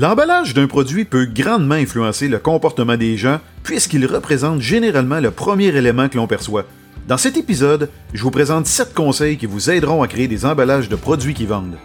L'emballage 0.00 0.54
d'un 0.54 0.66
produit 0.66 1.04
peut 1.04 1.26
grandement 1.26 1.74
influencer 1.74 2.26
le 2.26 2.38
comportement 2.38 2.96
des 2.96 3.18
gens 3.18 3.38
puisqu'il 3.62 4.06
représente 4.06 4.62
généralement 4.62 5.20
le 5.20 5.30
premier 5.30 5.66
élément 5.66 6.08
que 6.08 6.16
l'on 6.16 6.26
perçoit. 6.26 6.64
Dans 7.06 7.18
cet 7.18 7.36
épisode, 7.36 7.90
je 8.14 8.22
vous 8.22 8.30
présente 8.30 8.66
7 8.66 8.94
conseils 8.94 9.36
qui 9.36 9.44
vous 9.44 9.68
aideront 9.68 10.02
à 10.02 10.08
créer 10.08 10.26
des 10.26 10.46
emballages 10.46 10.88
de 10.88 10.96
produits 10.96 11.34
qui 11.34 11.44
vendent. 11.44 11.76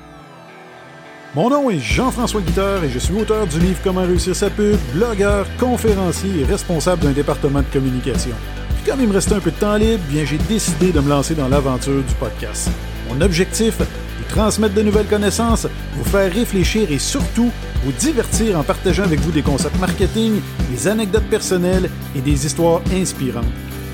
Mon 1.36 1.50
nom 1.50 1.70
est 1.70 1.80
Jean-François 1.80 2.40
Guitard 2.40 2.86
et 2.86 2.90
je 2.90 3.00
suis 3.00 3.20
auteur 3.20 3.48
du 3.48 3.60
livre 3.60 3.80
Comment 3.84 4.06
réussir 4.06 4.34
sa 4.34 4.50
pub, 4.50 4.78
blogueur, 4.94 5.46
conférencier 5.60 6.40
et 6.40 6.46
responsable 6.46 7.02
d'un 7.04 7.12
département 7.12 7.60
de 7.60 7.74
communication. 7.74 8.36
Puis 8.76 8.90
comme 8.90 9.02
il 9.02 9.10
me 9.10 9.14
restait 9.14 9.36
un 9.36 9.42
peu 9.42 9.52
de 9.52 9.58
temps 9.58 9.76
libre, 9.76 10.04
bien 10.10 10.24
j'ai 10.24 10.38
décidé 10.38 10.94
de 10.94 11.02
me 11.02 11.10
lancer 11.10 11.36
dans 11.36 11.50
l'aventure 11.50 12.02
du 12.02 12.14
podcast. 12.14 12.70
Mon 13.10 13.20
objectif, 13.20 13.82
transmettre 14.30 14.76
de 14.76 14.82
nouvelles 14.82 15.08
connaissances, 15.08 15.68
vous 15.94 16.04
faire 16.04 16.32
réfléchir 16.32 16.92
et 16.92 17.00
surtout 17.00 17.52
vous 17.84 17.92
divertir 17.92 18.60
en 18.60 18.64
partageant 18.64 19.04
avec 19.04 19.20
vous 19.20 19.32
des 19.32 19.42
concepts 19.42 19.80
marketing, 19.80 20.42
des 20.72 20.88
anecdotes 20.88 21.30
personnelles 21.30 21.90
et 22.16 22.22
des 22.22 22.46
histoires 22.46 22.82
inspirantes. 22.94 23.46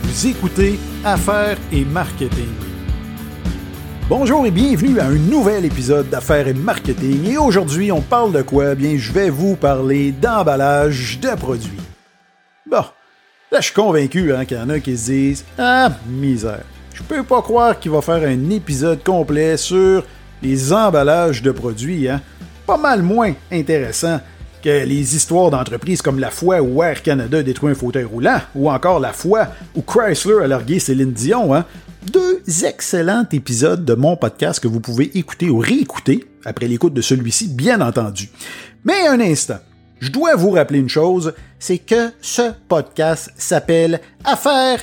Vous 0.04 0.28
écoutez 0.28 0.80
Affaires 1.04 1.58
et 1.72 1.86
Marketing. 1.86 2.50
Bonjour 4.10 4.46
et 4.46 4.52
bienvenue 4.52 5.00
à 5.00 5.05
un 5.05 5.16
nouvel 5.16 5.64
épisode 5.64 6.10
d'Affaires 6.10 6.48
et 6.48 6.54
Marketing. 6.54 7.26
Et 7.30 7.38
aujourd'hui, 7.38 7.91
on 7.94 8.02
parle 8.02 8.34
de 8.34 8.41
quoi? 8.41 8.76
Bien, 8.76 8.98
je 8.98 9.12
vais 9.12 9.30
vous 9.30 9.55
parler 9.55 10.12
d'emballage 10.12 11.20
de 11.22 11.34
produits. 11.36 11.80
Bon, 12.70 12.84
là, 13.52 13.60
je 13.60 13.66
suis 13.66 13.74
convaincu 13.74 14.34
hein, 14.34 14.44
qu'il 14.44 14.58
y 14.58 14.60
en 14.60 14.70
a 14.70 14.80
qui 14.80 14.98
se 14.98 15.12
disent 15.12 15.46
Ah, 15.58 15.91
misère. 16.10 16.63
Je 16.94 17.04
peux 17.04 17.24
pas 17.24 17.41
croire 17.41 17.80
qu'il 17.80 17.91
va 17.91 18.02
faire 18.02 18.27
un 18.27 18.50
épisode 18.50 19.02
complet 19.02 19.55
sur 19.55 20.04
les 20.41 20.73
emballages 20.73 21.41
de 21.41 21.52
produits. 21.52 22.09
Hein? 22.09 22.22
Pas 22.66 22.77
mal 22.77 23.02
moins 23.02 23.34
intéressant 23.52 24.20
que 24.62 24.86
les 24.86 25.16
histoires 25.16 25.49
d'entreprises 25.49 26.02
comme 26.02 26.20
la 26.20 26.30
fois 26.30 26.62
où 26.62 26.84
Air 26.84 27.02
Canada 27.02 27.41
détruit 27.41 27.72
un 27.72 27.76
fauteuil 27.76 28.04
roulant, 28.04 28.40
ou 28.54 28.70
encore 28.70 28.99
la 28.99 29.13
fois 29.13 29.48
où 29.76 29.82
Chrysler 29.82 30.43
a 30.43 30.48
largué 30.48 30.79
Céline 30.79 31.13
Dion. 31.13 31.54
Hein? 31.54 31.66
Deux 32.12 32.41
excellents 32.63 33.26
épisodes 33.32 33.85
de 33.85 33.93
mon 33.93 34.16
podcast 34.16 34.60
que 34.60 34.68
vous 34.68 34.79
pouvez 34.79 35.18
écouter 35.18 35.49
ou 35.49 35.60
réécouter 35.60 36.26
après 36.46 36.68
l'écoute 36.68 36.94
de 36.94 37.01
celui-ci, 37.01 37.48
bien 37.48 37.82
entendu. 37.82 38.29
Mais 38.84 39.07
un 39.07 39.20
instant, 39.20 39.60
je 39.99 40.10
dois 40.10 40.35
vous 40.35 40.51
rappeler 40.51 40.79
une 40.79 40.90
chose, 40.90 41.34
c'est 41.60 41.77
que 41.77 42.10
ce 42.21 42.51
podcast 42.68 43.32
s'appelle 43.38 44.01
Affaires 44.23 44.82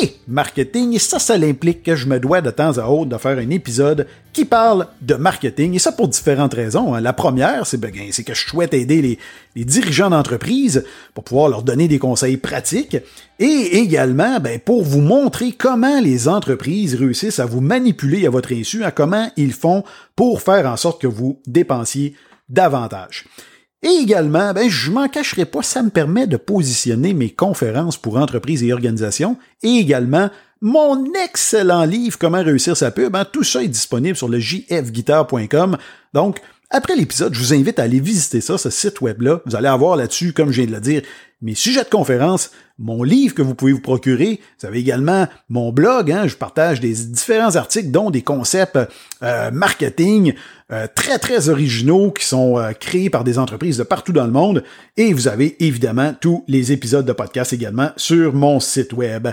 et 0.00 0.12
marketing. 0.26 0.94
Et 0.94 0.98
ça, 0.98 1.18
ça 1.18 1.34
implique 1.34 1.82
que 1.82 1.96
je 1.96 2.06
me 2.06 2.18
dois 2.18 2.40
de 2.40 2.50
temps 2.50 2.78
à 2.78 2.86
autre 2.88 3.10
de 3.10 3.18
faire 3.18 3.38
un 3.38 3.50
épisode 3.50 4.06
qui 4.32 4.44
parle 4.44 4.86
de 5.00 5.14
marketing. 5.14 5.74
Et 5.74 5.78
ça 5.78 5.92
pour 5.92 6.08
différentes 6.08 6.54
raisons. 6.54 6.94
Hein. 6.94 7.00
La 7.00 7.12
première, 7.12 7.66
c'est 7.66 7.78
ben, 7.78 7.92
c'est 8.10 8.24
que 8.24 8.34
je 8.34 8.46
souhaite 8.46 8.74
aider 8.74 9.02
les, 9.02 9.18
les 9.56 9.64
dirigeants 9.64 10.10
d'entreprise 10.10 10.84
pour 11.14 11.24
pouvoir 11.24 11.48
leur 11.48 11.62
donner 11.62 11.88
des 11.88 11.98
conseils 11.98 12.36
pratiques. 12.36 12.96
Et 13.38 13.78
également, 13.78 14.40
ben, 14.40 14.58
pour 14.58 14.82
vous 14.82 15.00
montrer 15.00 15.52
comment 15.52 16.00
les 16.00 16.28
entreprises 16.28 16.94
réussissent 16.94 17.40
à 17.40 17.46
vous 17.46 17.60
manipuler 17.60 18.26
à 18.26 18.30
votre 18.30 18.52
insu, 18.52 18.84
à 18.84 18.90
comment 18.90 19.30
ils 19.36 19.52
font 19.52 19.84
pour 20.16 20.42
faire 20.42 20.66
en 20.66 20.76
sorte 20.76 21.00
que 21.00 21.06
vous 21.06 21.40
dépensiez 21.46 22.14
davantage. 22.48 23.26
Et 23.82 24.00
également, 24.02 24.52
ben, 24.52 24.68
je 24.68 24.90
m'en 24.90 25.08
cacherai 25.08 25.44
pas, 25.44 25.62
ça 25.62 25.82
me 25.82 25.90
permet 25.90 26.26
de 26.26 26.36
positionner 26.36 27.14
mes 27.14 27.30
conférences 27.30 27.96
pour 27.96 28.16
entreprises 28.16 28.64
et 28.64 28.72
organisations 28.72 29.36
et 29.62 29.76
également 29.76 30.30
mon 30.60 31.12
excellent 31.24 31.84
livre 31.84 32.18
Comment 32.18 32.42
réussir 32.42 32.76
sa 32.76 32.90
pub. 32.90 33.14
Hein, 33.14 33.24
tout 33.24 33.44
ça 33.44 33.62
est 33.62 33.68
disponible 33.68 34.16
sur 34.16 34.28
le 34.28 34.40
jfguitar.com. 34.40 35.78
Donc, 36.12 36.40
après 36.70 36.96
l'épisode, 36.96 37.32
je 37.32 37.38
vous 37.38 37.54
invite 37.54 37.78
à 37.78 37.84
aller 37.84 38.00
visiter 38.00 38.40
ça, 38.40 38.58
ce 38.58 38.68
site 38.68 39.00
web-là. 39.00 39.40
Vous 39.46 39.56
allez 39.56 39.68
avoir 39.68 39.96
là-dessus, 39.96 40.32
comme 40.32 40.50
je 40.50 40.62
viens 40.62 40.70
de 40.70 40.74
le 40.74 40.80
dire, 40.80 41.02
mes 41.40 41.54
sujets 41.54 41.84
de 41.84 41.88
conférence, 41.88 42.50
mon 42.78 43.02
livre 43.02 43.34
que 43.34 43.42
vous 43.42 43.54
pouvez 43.54 43.72
vous 43.72 43.80
procurer. 43.80 44.40
Vous 44.60 44.66
avez 44.66 44.78
également 44.78 45.26
mon 45.48 45.72
blog. 45.72 46.12
Hein, 46.12 46.26
je 46.26 46.36
partage 46.36 46.80
des 46.80 46.92
différents 46.92 47.56
articles, 47.56 47.90
dont 47.90 48.10
des 48.10 48.22
concepts 48.22 48.78
euh, 49.22 49.50
marketing 49.50 50.34
euh, 50.70 50.86
très, 50.94 51.18
très 51.18 51.48
originaux 51.48 52.10
qui 52.12 52.24
sont 52.24 52.58
euh, 52.58 52.72
créés 52.72 53.10
par 53.10 53.24
des 53.24 53.38
entreprises 53.38 53.78
de 53.78 53.82
partout 53.82 54.12
dans 54.12 54.26
le 54.26 54.32
monde. 54.32 54.62
Et 54.96 55.12
vous 55.12 55.28
avez 55.28 55.56
évidemment 55.64 56.14
tous 56.20 56.44
les 56.46 56.72
épisodes 56.72 57.06
de 57.06 57.12
podcast 57.12 57.52
également 57.52 57.90
sur 57.96 58.32
mon 58.34 58.60
site 58.60 58.92
web. 58.92 59.28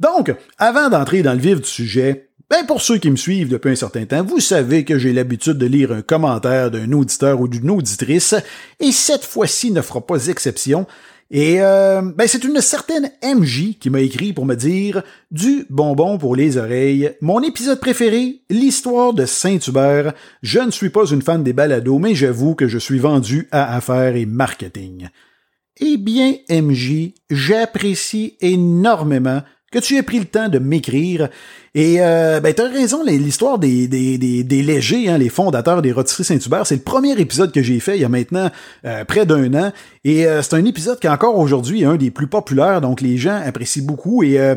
Donc, 0.00 0.34
avant 0.58 0.88
d'entrer 0.88 1.22
dans 1.22 1.34
le 1.34 1.38
vif 1.38 1.60
du 1.60 1.68
sujet, 1.68 2.28
ben 2.50 2.66
pour 2.66 2.82
ceux 2.82 2.98
qui 2.98 3.10
me 3.10 3.16
suivent 3.16 3.48
depuis 3.48 3.70
un 3.70 3.76
certain 3.76 4.04
temps, 4.04 4.24
vous 4.24 4.40
savez 4.40 4.84
que 4.84 4.98
j'ai 4.98 5.12
l'habitude 5.12 5.56
de 5.56 5.64
lire 5.64 5.92
un 5.92 6.02
commentaire 6.02 6.70
d'un 6.70 6.92
auditeur 6.92 7.40
ou 7.40 7.48
d'une 7.48 7.70
auditrice, 7.70 8.34
et 8.78 8.92
cette 8.92 9.24
fois-ci 9.24 9.70
ne 9.70 9.80
fera 9.80 10.04
pas 10.04 10.26
exception. 10.26 10.86
Et 11.34 11.62
euh, 11.62 12.02
ben 12.02 12.28
c'est 12.28 12.44
une 12.44 12.60
certaine 12.60 13.10
MJ 13.24 13.78
qui 13.80 13.88
m'a 13.88 14.00
écrit 14.00 14.34
pour 14.34 14.44
me 14.44 14.54
dire 14.54 15.02
du 15.30 15.64
bonbon 15.70 16.18
pour 16.18 16.36
les 16.36 16.58
oreilles. 16.58 17.10
Mon 17.22 17.42
épisode 17.42 17.80
préféré, 17.80 18.42
l'histoire 18.50 19.14
de 19.14 19.24
Saint-Hubert. 19.24 20.12
Je 20.42 20.60
ne 20.60 20.70
suis 20.70 20.90
pas 20.90 21.06
une 21.06 21.22
fan 21.22 21.42
des 21.42 21.54
balados, 21.54 21.98
mais 21.98 22.14
j'avoue 22.14 22.54
que 22.54 22.68
je 22.68 22.76
suis 22.76 22.98
vendu 22.98 23.48
à 23.50 23.74
affaires 23.74 24.14
et 24.14 24.26
marketing. 24.26 25.08
Eh 25.80 25.96
bien, 25.96 26.34
MJ, 26.50 27.14
j'apprécie 27.30 28.36
énormément 28.42 29.40
que 29.72 29.78
tu 29.78 29.96
aies 29.96 30.02
pris 30.02 30.18
le 30.18 30.26
temps 30.26 30.48
de 30.48 30.58
m'écrire. 30.58 31.28
Et 31.74 31.96
euh, 32.00 32.38
ben, 32.40 32.52
t'as 32.52 32.68
raison, 32.68 33.02
l'histoire 33.02 33.58
des, 33.58 33.88
des, 33.88 34.18
des, 34.18 34.44
des 34.44 34.62
légers, 34.62 35.08
hein, 35.08 35.16
les 35.16 35.30
fondateurs 35.30 35.80
des 35.80 35.90
Rotisseries 35.90 36.24
Saint-Hubert, 36.24 36.66
c'est 36.66 36.76
le 36.76 36.82
premier 36.82 37.18
épisode 37.18 37.50
que 37.50 37.62
j'ai 37.62 37.80
fait 37.80 37.96
il 37.96 38.02
y 38.02 38.04
a 38.04 38.10
maintenant 38.10 38.50
euh, 38.84 39.04
près 39.06 39.24
d'un 39.24 39.52
an. 39.54 39.72
Et 40.04 40.26
euh, 40.26 40.42
c'est 40.42 40.54
un 40.54 40.64
épisode 40.66 41.00
qui 41.00 41.08
encore 41.08 41.38
aujourd'hui 41.38 41.82
est 41.82 41.86
un 41.86 41.96
des 41.96 42.10
plus 42.10 42.26
populaires, 42.26 42.82
donc 42.82 43.00
les 43.00 43.16
gens 43.16 43.40
apprécient 43.42 43.84
beaucoup. 43.84 44.22
Et 44.22 44.38
euh, 44.38 44.54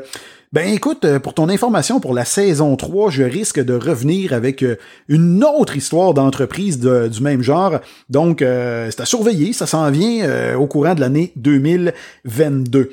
ben 0.51 0.67
écoute, 0.73 1.05
pour 1.19 1.33
ton 1.33 1.47
information, 1.47 2.01
pour 2.01 2.13
la 2.13 2.25
saison 2.25 2.75
3, 2.75 3.09
je 3.11 3.23
risque 3.23 3.63
de 3.63 3.73
revenir 3.73 4.33
avec 4.33 4.63
une 5.07 5.43
autre 5.43 5.75
histoire 5.75 6.13
d'entreprise 6.13 6.79
du 6.79 7.21
même 7.21 7.41
genre. 7.41 7.79
Donc, 8.09 8.37
c'est 8.39 9.01
à 9.01 9.05
surveiller, 9.05 9.51
ça 9.51 9.67
s'en 9.67 9.91
vient 9.91 10.55
au 10.55 10.65
courant 10.65 10.95
de 10.95 11.01
l'année 11.01 11.33
2022. 11.35 12.89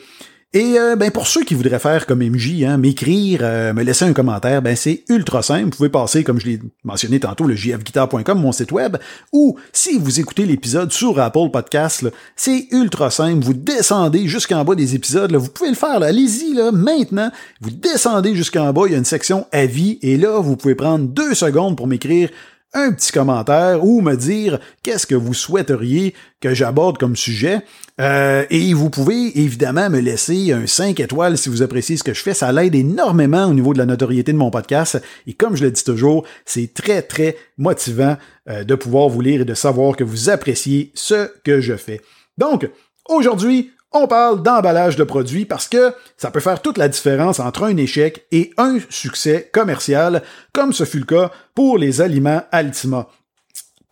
Et 0.54 0.78
euh, 0.78 0.96
ben 0.96 1.10
pour 1.10 1.26
ceux 1.26 1.44
qui 1.44 1.54
voudraient 1.54 1.78
faire 1.78 2.04
comme 2.04 2.22
MJ, 2.22 2.64
hein, 2.64 2.76
m'écrire, 2.76 3.40
euh, 3.42 3.72
me 3.72 3.82
laisser 3.82 4.04
un 4.04 4.12
commentaire, 4.12 4.60
ben 4.60 4.76
c'est 4.76 5.02
ultra 5.08 5.42
simple. 5.42 5.64
Vous 5.64 5.76
pouvez 5.78 5.88
passer, 5.88 6.24
comme 6.24 6.38
je 6.38 6.46
l'ai 6.46 6.60
mentionné 6.84 7.18
tantôt, 7.20 7.44
le 7.44 7.56
jfguitar.com, 7.56 8.38
mon 8.38 8.52
site 8.52 8.70
web, 8.70 8.98
ou 9.32 9.58
si 9.72 9.98
vous 9.98 10.20
écoutez 10.20 10.44
l'épisode 10.44 10.92
sur 10.92 11.18
Apple 11.18 11.48
Podcast, 11.50 12.06
c'est 12.36 12.66
ultra 12.70 13.10
simple. 13.10 13.42
Vous 13.42 13.54
descendez 13.54 14.28
jusqu'en 14.28 14.62
bas 14.62 14.74
des 14.74 14.94
épisodes, 14.94 15.34
vous 15.34 15.48
pouvez 15.48 15.70
le 15.70 15.74
faire, 15.74 16.02
allez-y 16.02 16.52
là, 16.52 16.70
maintenant. 16.70 17.30
Vous 17.62 17.70
descendez 17.70 18.34
jusqu'en 18.34 18.74
bas, 18.74 18.82
il 18.84 18.92
y 18.92 18.94
a 18.94 18.98
une 18.98 19.06
section 19.06 19.46
avis, 19.52 19.98
et 20.02 20.18
là, 20.18 20.38
vous 20.38 20.56
pouvez 20.56 20.74
prendre 20.74 21.06
deux 21.06 21.32
secondes 21.32 21.78
pour 21.78 21.86
m'écrire 21.86 22.28
un 22.74 22.92
petit 22.92 23.12
commentaire 23.12 23.84
ou 23.84 24.00
me 24.00 24.14
dire 24.14 24.58
qu'est-ce 24.82 25.06
que 25.06 25.14
vous 25.14 25.34
souhaiteriez 25.34 26.14
que 26.40 26.54
j'aborde 26.54 26.98
comme 26.98 27.16
sujet. 27.16 27.60
Euh, 28.00 28.44
et 28.50 28.72
vous 28.72 28.90
pouvez 28.90 29.38
évidemment 29.38 29.90
me 29.90 30.00
laisser 30.00 30.52
un 30.52 30.66
5 30.66 30.98
étoiles 31.00 31.36
si 31.36 31.48
vous 31.48 31.62
appréciez 31.62 31.96
ce 31.96 32.04
que 32.04 32.14
je 32.14 32.22
fais. 32.22 32.34
Ça 32.34 32.50
l'aide 32.52 32.74
énormément 32.74 33.44
au 33.44 33.54
niveau 33.54 33.72
de 33.72 33.78
la 33.78 33.86
notoriété 33.86 34.32
de 34.32 34.38
mon 34.38 34.50
podcast. 34.50 35.00
Et 35.26 35.34
comme 35.34 35.56
je 35.56 35.64
le 35.64 35.70
dis 35.70 35.84
toujours, 35.84 36.24
c'est 36.44 36.72
très, 36.72 37.02
très 37.02 37.36
motivant 37.58 38.16
euh, 38.48 38.64
de 38.64 38.74
pouvoir 38.74 39.08
vous 39.08 39.20
lire 39.20 39.42
et 39.42 39.46
de 39.46 39.54
savoir 39.54 39.96
que 39.96 40.04
vous 40.04 40.30
appréciez 40.30 40.92
ce 40.94 41.30
que 41.44 41.60
je 41.60 41.76
fais. 41.76 42.00
Donc, 42.38 42.68
aujourd'hui, 43.08 43.70
on 43.94 44.06
parle 44.06 44.42
d'emballage 44.42 44.96
de 44.96 45.04
produits 45.04 45.44
parce 45.44 45.68
que 45.68 45.94
ça 46.16 46.30
peut 46.30 46.40
faire 46.40 46.62
toute 46.62 46.78
la 46.78 46.88
différence 46.88 47.40
entre 47.40 47.64
un 47.64 47.76
échec 47.76 48.26
et 48.32 48.52
un 48.56 48.78
succès 48.88 49.50
commercial, 49.52 50.22
comme 50.52 50.72
ce 50.72 50.84
fut 50.84 51.00
le 51.00 51.04
cas 51.04 51.30
pour 51.54 51.78
les 51.78 52.00
aliments 52.00 52.42
Altima. 52.50 53.08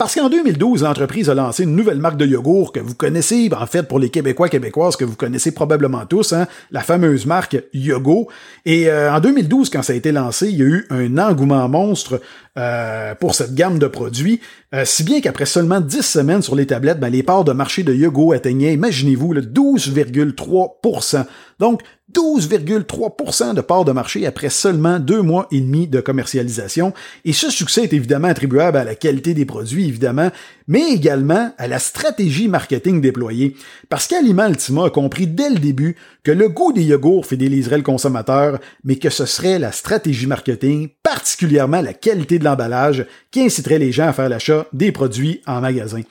Parce 0.00 0.14
qu'en 0.14 0.30
2012, 0.30 0.84
l'entreprise 0.84 1.28
a 1.28 1.34
lancé 1.34 1.64
une 1.64 1.76
nouvelle 1.76 1.98
marque 1.98 2.16
de 2.16 2.24
yogourt 2.24 2.72
que 2.72 2.80
vous 2.80 2.94
connaissez, 2.94 3.50
en 3.54 3.66
fait, 3.66 3.82
pour 3.82 3.98
les 3.98 4.08
Québécois 4.08 4.48
québécoises 4.48 4.96
que 4.96 5.04
vous 5.04 5.14
connaissez 5.14 5.52
probablement 5.52 6.06
tous, 6.06 6.32
hein, 6.32 6.46
la 6.70 6.80
fameuse 6.80 7.26
marque 7.26 7.58
Yogo. 7.74 8.28
Et 8.64 8.88
euh, 8.88 9.12
en 9.12 9.20
2012, 9.20 9.68
quand 9.68 9.82
ça 9.82 9.92
a 9.92 9.96
été 9.96 10.10
lancé, 10.10 10.48
il 10.48 10.56
y 10.56 10.62
a 10.62 10.64
eu 10.64 10.86
un 10.88 11.18
engouement 11.18 11.68
monstre 11.68 12.18
euh, 12.56 13.14
pour 13.14 13.34
cette 13.34 13.54
gamme 13.54 13.78
de 13.78 13.88
produits, 13.88 14.40
euh, 14.74 14.86
si 14.86 15.04
bien 15.04 15.20
qu'après 15.20 15.44
seulement 15.44 15.82
10 15.82 16.00
semaines 16.00 16.40
sur 16.40 16.56
les 16.56 16.66
tablettes, 16.66 16.98
ben, 16.98 17.10
les 17.10 17.22
parts 17.22 17.44
de 17.44 17.52
marché 17.52 17.82
de 17.82 17.92
Yogo 17.92 18.32
atteignaient, 18.32 18.72
imaginez-vous, 18.72 19.34
le 19.34 19.42
12,3% 19.42 21.26
Donc, 21.58 21.82
12,3% 22.14 23.54
de 23.54 23.60
parts 23.60 23.84
de 23.84 23.92
marché 23.92 24.26
après 24.26 24.48
seulement 24.48 24.98
deux 24.98 25.22
mois 25.22 25.46
et 25.50 25.60
demi 25.60 25.86
de 25.86 26.00
commercialisation. 26.00 26.92
Et 27.24 27.32
ce 27.32 27.50
succès 27.50 27.84
est 27.84 27.92
évidemment 27.92 28.28
attribuable 28.28 28.76
à 28.76 28.84
la 28.84 28.94
qualité 28.94 29.34
des 29.34 29.44
produits, 29.44 29.86
évidemment, 29.88 30.30
mais 30.70 30.92
également 30.92 31.52
à 31.58 31.66
la 31.66 31.80
stratégie 31.80 32.46
marketing 32.46 33.00
déployée. 33.00 33.56
Parce 33.88 34.06
qu'Aliment 34.06 34.46
Ultima 34.46 34.84
a 34.84 34.90
compris 34.90 35.26
dès 35.26 35.50
le 35.50 35.58
début 35.58 35.96
que 36.22 36.30
le 36.30 36.48
goût 36.48 36.72
des 36.72 36.84
yogourts 36.84 37.26
fidéliserait 37.26 37.78
le 37.78 37.82
consommateur, 37.82 38.60
mais 38.84 38.94
que 38.94 39.10
ce 39.10 39.26
serait 39.26 39.58
la 39.58 39.72
stratégie 39.72 40.28
marketing, 40.28 40.90
particulièrement 41.02 41.80
la 41.80 41.92
qualité 41.92 42.38
de 42.38 42.44
l'emballage, 42.44 43.04
qui 43.32 43.40
inciterait 43.40 43.80
les 43.80 43.90
gens 43.90 44.06
à 44.06 44.12
faire 44.12 44.28
l'achat 44.28 44.68
des 44.72 44.92
produits 44.92 45.42
en 45.44 45.60
magasin. 45.60 46.02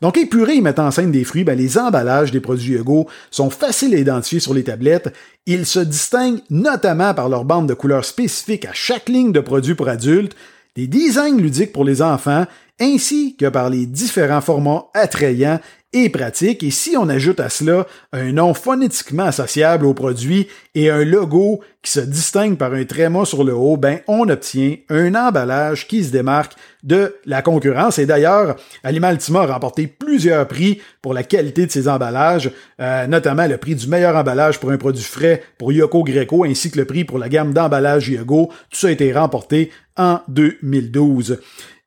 Donc, 0.00 0.16
épurés 0.16 0.56
et 0.56 0.60
mettant 0.62 0.86
en 0.86 0.90
scène 0.90 1.12
des 1.12 1.24
fruits, 1.24 1.44
ben, 1.44 1.58
les 1.58 1.76
emballages 1.76 2.30
des 2.30 2.40
produits 2.40 2.76
Hugo 2.76 3.06
sont 3.30 3.50
faciles 3.50 3.94
à 3.94 3.98
identifier 3.98 4.40
sur 4.40 4.54
les 4.54 4.64
tablettes. 4.64 5.12
Ils 5.44 5.66
se 5.66 5.80
distinguent 5.80 6.40
notamment 6.48 7.12
par 7.12 7.28
leur 7.28 7.44
bande 7.44 7.68
de 7.68 7.74
couleurs 7.74 8.06
spécifiques 8.06 8.64
à 8.64 8.72
chaque 8.72 9.10
ligne 9.10 9.32
de 9.32 9.40
produits 9.40 9.74
pour 9.74 9.88
adultes, 9.88 10.36
des 10.74 10.86
designs 10.86 11.38
ludiques 11.38 11.72
pour 11.72 11.84
les 11.84 12.02
enfants, 12.02 12.46
ainsi 12.80 13.36
que 13.36 13.48
par 13.48 13.70
les 13.70 13.86
différents 13.86 14.40
formats 14.40 14.86
attrayants 14.94 15.60
et 15.92 16.10
pratique. 16.10 16.62
Et 16.62 16.70
si 16.70 16.96
on 16.96 17.08
ajoute 17.08 17.40
à 17.40 17.48
cela 17.48 17.86
un 18.12 18.32
nom 18.32 18.54
phonétiquement 18.54 19.24
associable 19.24 19.86
au 19.86 19.94
produit 19.94 20.48
et 20.74 20.90
un 20.90 21.04
logo 21.04 21.60
qui 21.82 21.92
se 21.92 22.00
distingue 22.00 22.58
par 22.58 22.74
un 22.74 22.84
tréma 22.84 23.24
sur 23.24 23.44
le 23.44 23.54
haut, 23.54 23.76
ben, 23.76 24.00
on 24.08 24.28
obtient 24.28 24.76
un 24.90 25.14
emballage 25.14 25.86
qui 25.86 26.04
se 26.04 26.10
démarque 26.10 26.52
de 26.82 27.16
la 27.24 27.40
concurrence. 27.40 27.98
Et 27.98 28.06
d'ailleurs, 28.06 28.56
Alimaltima 28.82 29.42
a 29.42 29.46
remporté 29.46 29.86
plusieurs 29.86 30.46
prix 30.48 30.80
pour 31.00 31.14
la 31.14 31.22
qualité 31.22 31.66
de 31.66 31.70
ses 31.70 31.88
emballages, 31.88 32.50
euh, 32.80 33.06
notamment 33.06 33.46
le 33.46 33.56
prix 33.56 33.74
du 33.74 33.86
meilleur 33.86 34.16
emballage 34.16 34.60
pour 34.60 34.72
un 34.72 34.78
produit 34.78 35.04
frais 35.04 35.42
pour 35.58 35.72
Yoko 35.72 36.02
Greco, 36.02 36.44
ainsi 36.44 36.70
que 36.70 36.78
le 36.78 36.84
prix 36.84 37.04
pour 37.04 37.18
la 37.18 37.28
gamme 37.28 37.54
d'emballage 37.54 38.08
Yogo. 38.08 38.50
Tout 38.70 38.78
ça 38.78 38.88
a 38.88 38.90
été 38.90 39.12
remporté 39.12 39.70
en 39.96 40.20
2012. 40.28 41.38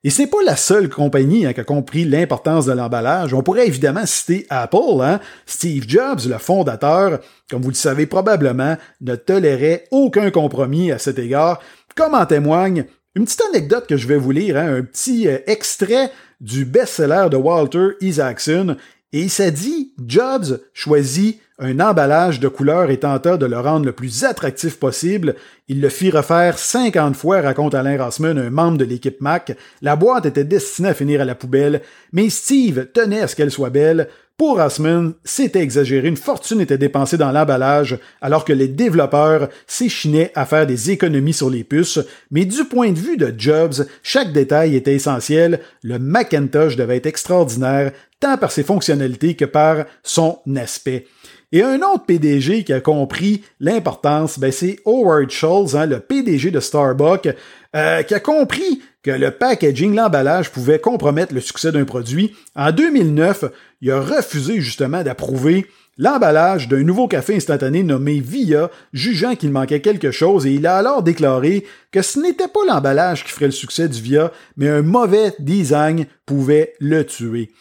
Et 0.05 0.09
ce 0.09 0.21
n'est 0.21 0.27
pas 0.27 0.41
la 0.45 0.55
seule 0.55 0.87
compagnie 0.87 1.45
hein, 1.45 1.51
qui 1.51 1.59
a 1.59 1.65
compris 1.65 2.05
l'importance 2.05 2.65
de 2.65 2.71
l'emballage. 2.71 3.33
On 3.33 3.43
pourrait 3.43 3.67
évidemment 3.67 4.05
citer 4.05 4.45
Apple. 4.49 5.01
Hein. 5.01 5.19
Steve 5.45 5.83
Jobs, 5.87 6.21
le 6.25 6.37
fondateur, 6.37 7.19
comme 7.49 7.61
vous 7.61 7.69
le 7.69 7.75
savez 7.75 8.05
probablement, 8.05 8.77
ne 9.01 9.15
tolérait 9.15 9.85
aucun 9.91 10.31
compromis 10.31 10.93
à 10.93 10.99
cet 10.99 11.19
égard, 11.19 11.59
comme 11.95 12.15
en 12.15 12.25
témoigne 12.25 12.85
une 13.15 13.25
petite 13.25 13.43
anecdote 13.49 13.87
que 13.87 13.97
je 13.97 14.07
vais 14.07 14.17
vous 14.17 14.31
lire, 14.31 14.55
hein, 14.55 14.77
un 14.77 14.83
petit 14.83 15.27
euh, 15.27 15.39
extrait 15.47 16.11
du 16.39 16.63
best-seller 16.63 17.27
de 17.29 17.35
Walter 17.35 17.89
Isaacson. 17.99 18.77
Et 19.11 19.21
il 19.21 19.29
s'est 19.29 19.51
dit, 19.51 19.93
Jobs 20.05 20.61
choisit 20.73 21.41
un 21.59 21.79
emballage 21.79 22.39
de 22.39 22.47
couleur 22.47 22.89
et 22.89 22.99
tenta 22.99 23.37
de 23.37 23.45
le 23.45 23.59
rendre 23.59 23.85
le 23.85 23.91
plus 23.91 24.23
attractif 24.23 24.79
possible. 24.79 25.35
Il 25.67 25.81
le 25.81 25.89
fit 25.89 26.09
refaire 26.09 26.57
50 26.57 27.15
fois, 27.15 27.41
raconte 27.41 27.75
Alain 27.75 28.01
Rossman, 28.01 28.37
un 28.37 28.49
membre 28.49 28.77
de 28.77 28.85
l'équipe 28.85 29.21
Mac. 29.21 29.55
La 29.81 29.95
boîte 29.95 30.25
était 30.25 30.45
destinée 30.45 30.89
à 30.89 30.93
finir 30.93 31.21
à 31.21 31.25
la 31.25 31.35
poubelle, 31.35 31.81
mais 32.13 32.29
Steve 32.29 32.87
tenait 32.93 33.21
à 33.21 33.27
ce 33.27 33.35
qu'elle 33.35 33.51
soit 33.51 33.69
belle. 33.69 34.07
Pour 34.37 34.57
Rossman, 34.57 35.15
c'était 35.25 35.59
exagéré. 35.59 36.07
Une 36.07 36.15
fortune 36.15 36.61
était 36.61 36.77
dépensée 36.77 37.17
dans 37.17 37.33
l'emballage, 37.33 37.99
alors 38.21 38.45
que 38.45 38.53
les 38.53 38.69
développeurs 38.69 39.49
s'échinaient 39.67 40.31
à 40.33 40.45
faire 40.45 40.65
des 40.65 40.91
économies 40.91 41.33
sur 41.33 41.49
les 41.49 41.65
puces. 41.65 41.99
Mais 42.31 42.45
du 42.45 42.63
point 42.63 42.93
de 42.93 42.97
vue 42.97 43.17
de 43.17 43.33
Jobs, 43.37 43.85
chaque 44.01 44.31
détail 44.31 44.77
était 44.77 44.95
essentiel. 44.95 45.59
Le 45.83 45.99
Macintosh 45.99 46.77
devait 46.77 46.95
être 46.95 47.07
extraordinaire, 47.07 47.91
tant 48.21 48.37
par 48.37 48.53
ses 48.53 48.63
fonctionnalités 48.63 49.35
que 49.35 49.43
par 49.43 49.83
son 50.03 50.39
aspect. 50.55 51.05
Et 51.51 51.63
un 51.63 51.81
autre 51.81 52.05
PDG 52.05 52.63
qui 52.63 52.73
a 52.73 52.79
compris 52.79 53.43
l'importance, 53.59 54.37
ben 54.37 54.51
c'est 54.51 54.79
Howard 54.85 55.31
Schultz, 55.31 55.73
hein, 55.73 55.87
le 55.87 55.99
PDG 55.99 56.51
de 56.51 56.59
Starbucks, 56.59 57.29
euh, 57.75 58.03
qui 58.03 58.13
a 58.13 58.19
compris 58.19 58.81
que 59.01 59.11
le 59.11 59.31
packaging, 59.31 59.95
l'emballage 59.95 60.51
pouvait 60.51 60.79
compromettre 60.79 61.33
le 61.33 61.41
succès 61.41 61.71
d'un 61.71 61.85
produit. 61.85 62.35
En 62.55 62.71
2009, 62.71 63.45
il 63.81 63.91
a 63.91 63.99
refusé 63.99 64.61
justement 64.61 65.01
d'approuver 65.03 65.65
l'emballage 65.97 66.67
d'un 66.67 66.83
nouveau 66.83 67.07
café 67.07 67.35
instantané 67.35 67.83
nommé 67.83 68.19
Via, 68.19 68.69
jugeant 68.93 69.35
qu'il 69.35 69.51
manquait 69.51 69.81
quelque 69.81 70.11
chose, 70.11 70.45
et 70.45 70.51
il 70.51 70.67
a 70.67 70.77
alors 70.77 71.03
déclaré 71.03 71.65
que 71.91 72.01
ce 72.01 72.19
n'était 72.19 72.47
pas 72.47 72.61
l'emballage 72.67 73.23
qui 73.23 73.31
ferait 73.31 73.45
le 73.45 73.51
succès 73.51 73.89
du 73.89 74.01
Via, 74.01 74.31
mais 74.55 74.69
un 74.69 74.81
mauvais 74.81 75.33
design 75.39 76.05
pouvait 76.25 76.73
le 76.79 77.05
tuer. 77.05 77.51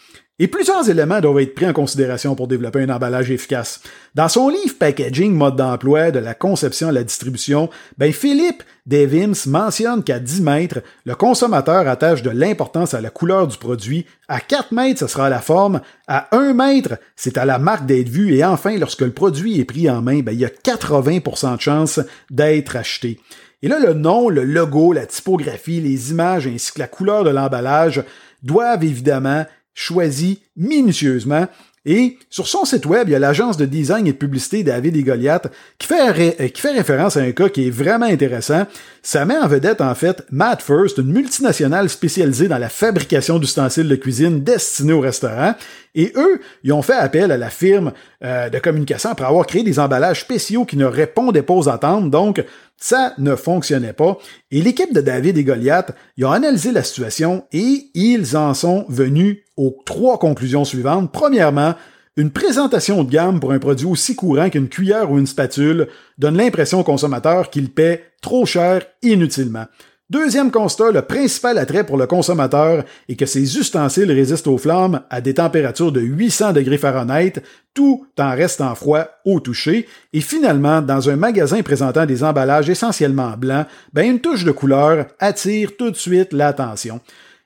Et 0.41 0.47
plusieurs 0.47 0.89
éléments 0.89 1.21
doivent 1.21 1.41
être 1.41 1.57
pris 1.57 1.67
en 1.67 1.73
considération 1.73 2.37
pour 2.37 2.47
développer 2.47 2.83
un 2.83 2.91
emballage 2.91 3.29
efficace. 3.33 3.81
Dans 4.15 4.29
son 4.29 4.49
livre 4.49 4.77
Packaging, 4.79 5.35
mode 5.35 5.57
d'emploi, 5.57 6.13
de 6.13 6.21
la 6.21 6.35
conception 6.35 6.89
à 6.89 6.93
la 6.93 7.03
distribution, 7.03 7.69
ben 7.97 8.13
Philippe 8.13 8.63
Devims 8.87 9.49
mentionne 9.49 10.05
qu'à 10.05 10.21
10 10.21 10.43
mètres, 10.43 10.79
le 11.05 11.17
consommateur 11.17 11.89
attache 11.89 12.23
de 12.23 12.31
l'importance 12.31 12.95
à 12.95 13.01
la 13.01 13.11
couleur 13.11 13.49
du 13.49 13.59
produit. 13.59 14.07
À 14.29 14.39
4 14.39 14.71
mètres, 14.71 15.01
ce 15.01 15.09
sera 15.09 15.29
la 15.29 15.41
forme. 15.41 15.81
À 16.07 16.29
1 16.31 16.55
mètre, 16.55 16.99
c'est 17.17 17.37
à 17.37 17.45
la 17.45 17.59
marque 17.59 17.87
d'être 17.87 18.09
vue. 18.09 18.37
Et 18.37 18.45
enfin, 18.45 18.79
lorsque 18.79 19.03
le 19.03 19.11
produit 19.11 19.59
est 19.59 19.65
pris 19.65 19.91
en 19.91 20.03
main, 20.03 20.21
ben, 20.21 20.33
il 20.33 20.39
y 20.39 20.45
a 20.45 20.51
80% 20.51 21.57
de 21.57 21.61
chances 21.61 22.01
d'être 22.31 22.77
acheté. 22.77 23.19
Et 23.63 23.67
là, 23.67 23.81
le 23.81 23.93
nom, 23.93 24.29
le 24.29 24.45
logo, 24.45 24.93
la 24.93 25.07
typographie, 25.07 25.81
les 25.81 26.13
images 26.13 26.47
ainsi 26.47 26.73
que 26.73 26.79
la 26.79 26.87
couleur 26.87 27.25
de 27.25 27.31
l'emballage 27.31 28.05
doivent 28.45 28.85
évidemment 28.85 29.45
choisi 29.75 30.43
minutieusement. 30.57 31.47
Et 31.91 32.19
sur 32.29 32.47
son 32.47 32.67
site 32.67 32.85
web, 32.85 33.09
il 33.09 33.13
y 33.13 33.15
a 33.15 33.19
l'agence 33.19 33.57
de 33.57 33.65
design 33.65 34.07
et 34.07 34.13
de 34.13 34.17
publicité 34.19 34.63
David 34.63 34.95
et 34.95 35.03
Goliath 35.03 35.51
qui 35.79 35.87
fait, 35.87 36.11
euh, 36.39 36.73
référence 36.75 37.17
à 37.17 37.21
un 37.21 37.33
cas 37.33 37.49
qui 37.49 37.69
est 37.69 37.71
vraiment 37.71 38.05
intéressant. 38.05 38.67
Ça 39.03 39.25
met 39.25 39.39
en 39.39 39.49
vedette, 39.49 39.81
en 39.81 39.95
fait, 39.95 40.23
Matt 40.31 40.61
First, 40.61 40.99
une 40.99 41.13
multinationale 41.13 41.89
spécialisée 41.89 42.47
dans 42.47 42.59
la 42.59 42.69
fabrication 42.69 43.39
d'ustensiles 43.39 43.89
de 43.89 43.97
cuisine 43.97 44.45
destinés 44.45 44.93
aux 44.93 45.01
restaurants. 45.01 45.55
Et 45.95 46.13
eux, 46.17 46.41
ils 46.63 46.75
ont 46.75 46.83
fait 46.83 46.93
appel 46.93 47.33
à 47.33 47.39
la 47.39 47.49
firme 47.49 47.93
euh, 48.23 48.51
de 48.51 48.59
communication 48.59 49.15
pour 49.15 49.25
avoir 49.25 49.47
créé 49.47 49.63
des 49.63 49.79
emballages 49.79 50.21
spéciaux 50.21 50.67
qui 50.67 50.77
ne 50.77 50.85
répondaient 50.85 51.43
pas 51.43 51.55
aux 51.55 51.71
attentes. 51.71 52.11
Donc, 52.11 52.45
ça 52.79 53.13
ne 53.19 53.35
fonctionnait 53.35 53.93
pas. 53.93 54.19
Et 54.51 54.63
l'équipe 54.63 54.95
de 54.95 55.01
David 55.01 55.37
et 55.37 55.45
Goliath, 55.45 55.95
ils 56.17 56.25
ont 56.25 56.33
analysé 56.33 56.73
la 56.73 56.83
situation 56.83 57.45
et 57.53 57.91
ils 57.95 58.37
en 58.37 58.55
sont 58.55 58.87
venus 58.89 59.39
aux 59.57 59.77
trois 59.85 60.19
conclusions 60.19 60.65
suivantes. 60.65 61.13
Premièrement, 61.13 61.75
une 62.17 62.31
présentation 62.31 63.05
de 63.05 63.11
gamme 63.11 63.41
pour 63.41 63.53
un 63.53 63.59
produit 63.59 63.87
aussi 63.87 64.17
courant 64.17 64.51
qu'une 64.51 64.69
cuillère 64.69 65.11
ou 65.11 65.19
une 65.19 65.27
spatule 65.27 65.89
donne 66.19 66.37
l'impression 66.37 66.81
au 66.81 66.85
consommateur 66.85 67.51
qu'il 67.51 67.71
paie 67.71 68.05
trop 68.21 68.47
cher 68.47 68.83
inutilement. 69.03 69.67
Deuxième 70.11 70.51
constat, 70.51 70.91
le 70.91 71.03
principal 71.03 71.59
attrait 71.59 71.85
pour 71.85 71.99
le 71.99 72.07
consommateur 72.07 72.85
est 73.11 73.17
que 73.17 73.27
ces 73.27 73.59
ustensiles 73.59 74.11
résistent 74.11 74.47
aux 74.47 74.57
flammes 74.57 75.03
à 75.11 75.21
des 75.21 75.35
températures 75.35 75.93
de 75.93 76.01
800 76.01 76.55
degrés 76.55 76.79
Fahrenheit, 76.79 77.35
tout 77.75 78.07
en 78.19 78.31
restant 78.31 78.75
froid 78.75 79.05
au 79.27 79.39
toucher. 79.41 79.87
Et 80.15 80.23
finalement, 80.23 80.81
dans 80.81 81.11
un 81.11 81.17
magasin 81.17 81.63
présentant 81.63 82.07
des 82.07 82.25
emballages 82.25 82.71
essentiellement 82.71 83.37
blancs, 83.37 83.67
ben 83.93 84.11
une 84.11 84.21
touche 84.21 84.45
de 84.45 84.51
couleur 84.51 85.09
attire 85.19 85.77
tout 85.77 85.91
de 85.91 85.97
suite 85.97 86.33
l'attention. 86.33 87.01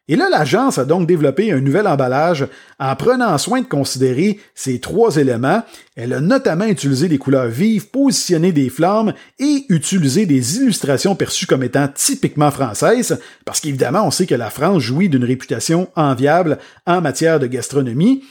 Et 0.08 0.16
là, 0.16 0.28
l'agence 0.28 0.78
a 0.78 0.84
donc 0.84 1.06
développé 1.06 1.52
un 1.52 1.60
nouvel 1.60 1.87
emballage 1.87 2.49
en 2.81 2.96
prenant 2.96 3.38
soin 3.38 3.60
de 3.60 3.66
considérer 3.66 4.40
ces 4.52 4.81
trois 4.81 5.16
éléments. 5.16 5.62
Elle 5.94 6.12
a 6.12 6.20
notamment 6.20 6.65
utilisé 6.65 7.08
des 7.08 7.19
couleurs 7.19 7.46
vives, 7.46 7.88
positionné 7.88 8.50
des 8.50 8.69
flammes 8.69 9.15
et 9.38 9.65
utilisé 9.69 10.27
des 10.27 10.56
illustrations 10.56 11.15
perçues 11.15 11.46
comme 11.46 11.62
étant 11.62 11.86
typiquement 11.86 12.50
françaises, 12.50 13.20
parce 13.44 13.60
qu'évidemment, 13.60 14.05
on 14.05 14.10
sait 14.10 14.27
que 14.27 14.34
la 14.34 14.50
France 14.50 14.82
jouit 14.82 15.08
d'une 15.08 15.24
réputation 15.24 15.88
enviable 15.94 16.58
en 16.84 17.00
matière 17.00 17.38
de 17.38 17.46
gastronomie. 17.46 18.24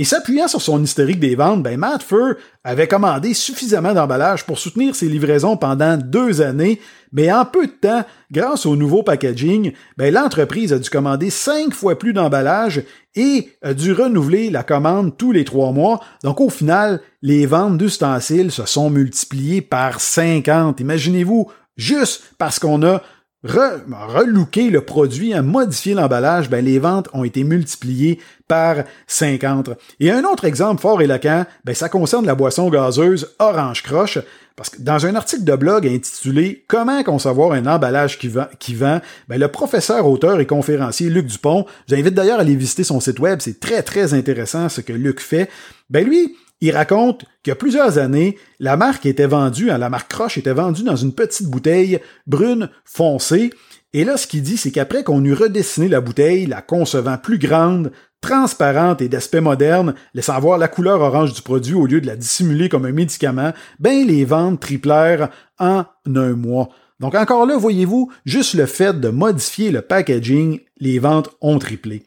Et 0.00 0.04
s'appuyant 0.04 0.46
sur 0.46 0.62
son 0.62 0.82
historique 0.82 1.18
des 1.18 1.34
ventes, 1.34 1.64
ben 1.64 1.76
Matt 1.76 2.04
Fur 2.04 2.36
avait 2.62 2.86
commandé 2.86 3.34
suffisamment 3.34 3.92
d'emballage 3.92 4.46
pour 4.46 4.58
soutenir 4.58 4.94
ses 4.94 5.08
livraisons 5.08 5.56
pendant 5.56 5.96
deux 5.96 6.40
années, 6.40 6.80
mais 7.12 7.32
en 7.32 7.44
peu 7.44 7.66
de 7.66 7.72
temps, 7.72 8.04
grâce 8.30 8.66
au 8.66 8.76
nouveau 8.76 9.02
packaging, 9.02 9.72
ben 9.96 10.12
l'entreprise 10.12 10.72
a 10.72 10.78
dû 10.78 10.90
commander 10.90 11.30
cinq 11.30 11.72
fois 11.72 11.98
plus 11.98 12.12
d'emballage 12.12 12.82
et 13.14 13.48
a 13.62 13.74
dû 13.74 13.92
renouveler 13.92 14.50
la 14.50 14.62
commande 14.62 15.16
tous 15.16 15.32
les 15.32 15.44
trois 15.44 15.72
mois. 15.72 16.00
Donc 16.22 16.40
au 16.40 16.50
final, 16.50 17.00
les 17.22 17.46
ventes 17.46 17.78
d'ustensiles 17.78 18.52
se 18.52 18.66
sont 18.66 18.90
multipliées 18.90 19.62
par 19.62 20.00
50. 20.00 20.80
Imaginez-vous, 20.80 21.50
juste 21.76 22.22
parce 22.38 22.58
qu'on 22.58 22.82
a 22.82 23.02
relooker 23.44 24.70
le 24.70 24.80
produit, 24.80 25.32
à 25.32 25.42
modifier 25.42 25.94
l'emballage, 25.94 26.50
ben 26.50 26.64
les 26.64 26.78
ventes 26.78 27.08
ont 27.12 27.24
été 27.24 27.44
multipliées 27.44 28.18
par 28.48 28.76
50. 29.06 29.70
Et 30.00 30.10
un 30.10 30.24
autre 30.24 30.44
exemple 30.44 30.80
fort 30.80 31.02
éloquent, 31.02 31.44
ben 31.64 31.74
ça 31.74 31.88
concerne 31.88 32.26
la 32.26 32.34
boisson 32.34 32.68
gazeuse 32.68 33.34
Orange 33.38 33.82
Croche, 33.82 34.18
parce 34.56 34.70
que 34.70 34.82
dans 34.82 35.06
un 35.06 35.14
article 35.14 35.44
de 35.44 35.54
blog 35.54 35.86
intitulé 35.86 36.64
Comment 36.66 37.04
concevoir 37.04 37.52
un 37.52 37.66
emballage 37.66 38.18
qui 38.18 38.26
vend, 38.26 38.46
qui 38.58 38.74
ben 38.74 39.00
le 39.28 39.48
professeur, 39.48 40.06
auteur 40.08 40.40
et 40.40 40.46
conférencier 40.46 41.08
Luc 41.08 41.26
Dupont, 41.26 41.64
j'invite 41.86 42.14
d'ailleurs 42.14 42.38
à 42.38 42.42
aller 42.42 42.56
visiter 42.56 42.82
son 42.82 42.98
site 42.98 43.20
web, 43.20 43.38
c'est 43.40 43.60
très 43.60 43.82
très 43.82 44.14
intéressant 44.14 44.68
ce 44.68 44.80
que 44.80 44.92
Luc 44.92 45.20
fait. 45.20 45.48
Ben 45.90 46.04
lui, 46.04 46.34
il 46.60 46.72
raconte 46.72 47.24
qu'il 47.42 47.50
y 47.50 47.52
a 47.52 47.56
plusieurs 47.56 47.98
années, 47.98 48.36
la 48.58 48.76
marque 48.76 49.06
était 49.06 49.26
vendue, 49.26 49.70
hein, 49.70 49.78
la 49.78 49.90
marque 49.90 50.10
Croche 50.10 50.38
était 50.38 50.52
vendue 50.52 50.82
dans 50.82 50.96
une 50.96 51.14
petite 51.14 51.48
bouteille 51.48 52.00
brune 52.26 52.68
foncée. 52.84 53.50
Et 53.92 54.04
là, 54.04 54.16
ce 54.16 54.26
qu'il 54.26 54.42
dit, 54.42 54.56
c'est 54.56 54.70
qu'après 54.70 55.04
qu'on 55.04 55.24
eut 55.24 55.34
redessiné 55.34 55.88
la 55.88 56.00
bouteille, 56.00 56.46
la 56.46 56.60
concevant 56.60 57.16
plus 57.16 57.38
grande, 57.38 57.92
transparente 58.20 59.00
et 59.00 59.08
d'aspect 59.08 59.40
moderne, 59.40 59.94
laissant 60.14 60.38
voir 60.40 60.58
la 60.58 60.68
couleur 60.68 61.00
orange 61.00 61.32
du 61.32 61.42
produit 61.42 61.74
au 61.74 61.86
lieu 61.86 62.00
de 62.00 62.06
la 62.06 62.16
dissimuler 62.16 62.68
comme 62.68 62.84
un 62.84 62.92
médicament, 62.92 63.52
ben 63.78 64.06
les 64.06 64.24
ventes 64.24 64.60
triplèrent 64.60 65.30
en 65.58 65.84
un 66.06 66.32
mois. 66.32 66.68
Donc 67.00 67.14
encore 67.14 67.46
là, 67.46 67.56
voyez-vous, 67.56 68.10
juste 68.24 68.54
le 68.54 68.66
fait 68.66 68.98
de 69.00 69.08
modifier 69.08 69.70
le 69.70 69.82
packaging, 69.82 70.60
les 70.80 70.98
ventes 70.98 71.30
ont 71.40 71.58
triplé. 71.58 72.04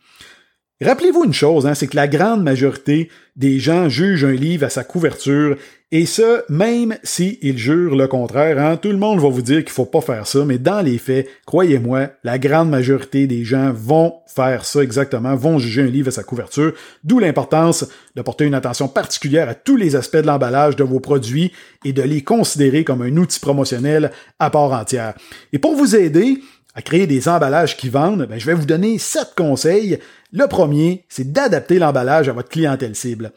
Rappelez-vous 0.83 1.25
une 1.25 1.33
chose, 1.33 1.67
hein, 1.67 1.75
c'est 1.75 1.85
que 1.85 1.95
la 1.95 2.07
grande 2.07 2.41
majorité 2.41 3.09
des 3.35 3.59
gens 3.59 3.87
jugent 3.87 4.25
un 4.25 4.31
livre 4.31 4.65
à 4.65 4.69
sa 4.69 4.83
couverture, 4.83 5.55
et 5.91 6.07
ce, 6.07 6.41
même 6.49 6.97
s'ils 7.03 7.57
jurent 7.57 7.95
le 7.95 8.07
contraire. 8.07 8.57
Hein, 8.57 8.77
tout 8.77 8.89
le 8.89 8.97
monde 8.97 9.19
va 9.19 9.29
vous 9.29 9.43
dire 9.43 9.59
qu'il 9.59 9.73
faut 9.73 9.85
pas 9.85 10.01
faire 10.01 10.25
ça, 10.25 10.43
mais 10.43 10.57
dans 10.57 10.81
les 10.81 10.97
faits, 10.97 11.27
croyez-moi, 11.45 12.09
la 12.23 12.39
grande 12.39 12.69
majorité 12.69 13.27
des 13.27 13.43
gens 13.43 13.71
vont 13.71 14.15
faire 14.25 14.65
ça 14.65 14.81
exactement, 14.81 15.35
vont 15.35 15.59
juger 15.59 15.83
un 15.83 15.87
livre 15.87 16.07
à 16.07 16.11
sa 16.11 16.23
couverture, 16.23 16.73
d'où 17.03 17.19
l'importance 17.19 17.85
de 18.15 18.21
porter 18.23 18.45
une 18.45 18.55
attention 18.55 18.87
particulière 18.87 19.49
à 19.49 19.53
tous 19.53 19.75
les 19.75 19.95
aspects 19.95 20.17
de 20.17 20.27
l'emballage 20.27 20.77
de 20.77 20.83
vos 20.83 20.99
produits 20.99 21.51
et 21.85 21.93
de 21.93 22.01
les 22.01 22.23
considérer 22.23 22.83
comme 22.83 23.03
un 23.03 23.17
outil 23.17 23.39
promotionnel 23.39 24.11
à 24.39 24.49
part 24.49 24.71
entière. 24.71 25.13
Et 25.53 25.59
pour 25.59 25.75
vous 25.75 25.95
aider, 25.95 26.39
à 26.73 26.81
créer 26.81 27.05
des 27.05 27.27
emballages 27.27 27.75
qui 27.75 27.89
vendent, 27.89 28.25
ben, 28.29 28.39
je 28.39 28.45
vais 28.45 28.53
vous 28.53 28.65
donner 28.65 28.97
sept 28.97 29.33
conseils 29.35 29.99
le 30.31 30.47
premier, 30.47 31.05
c'est 31.09 31.31
d'adapter 31.31 31.79
l'emballage 31.79 32.29
à 32.29 32.33
votre 32.33 32.49
clientèle 32.49 32.95
cible. 32.95 33.31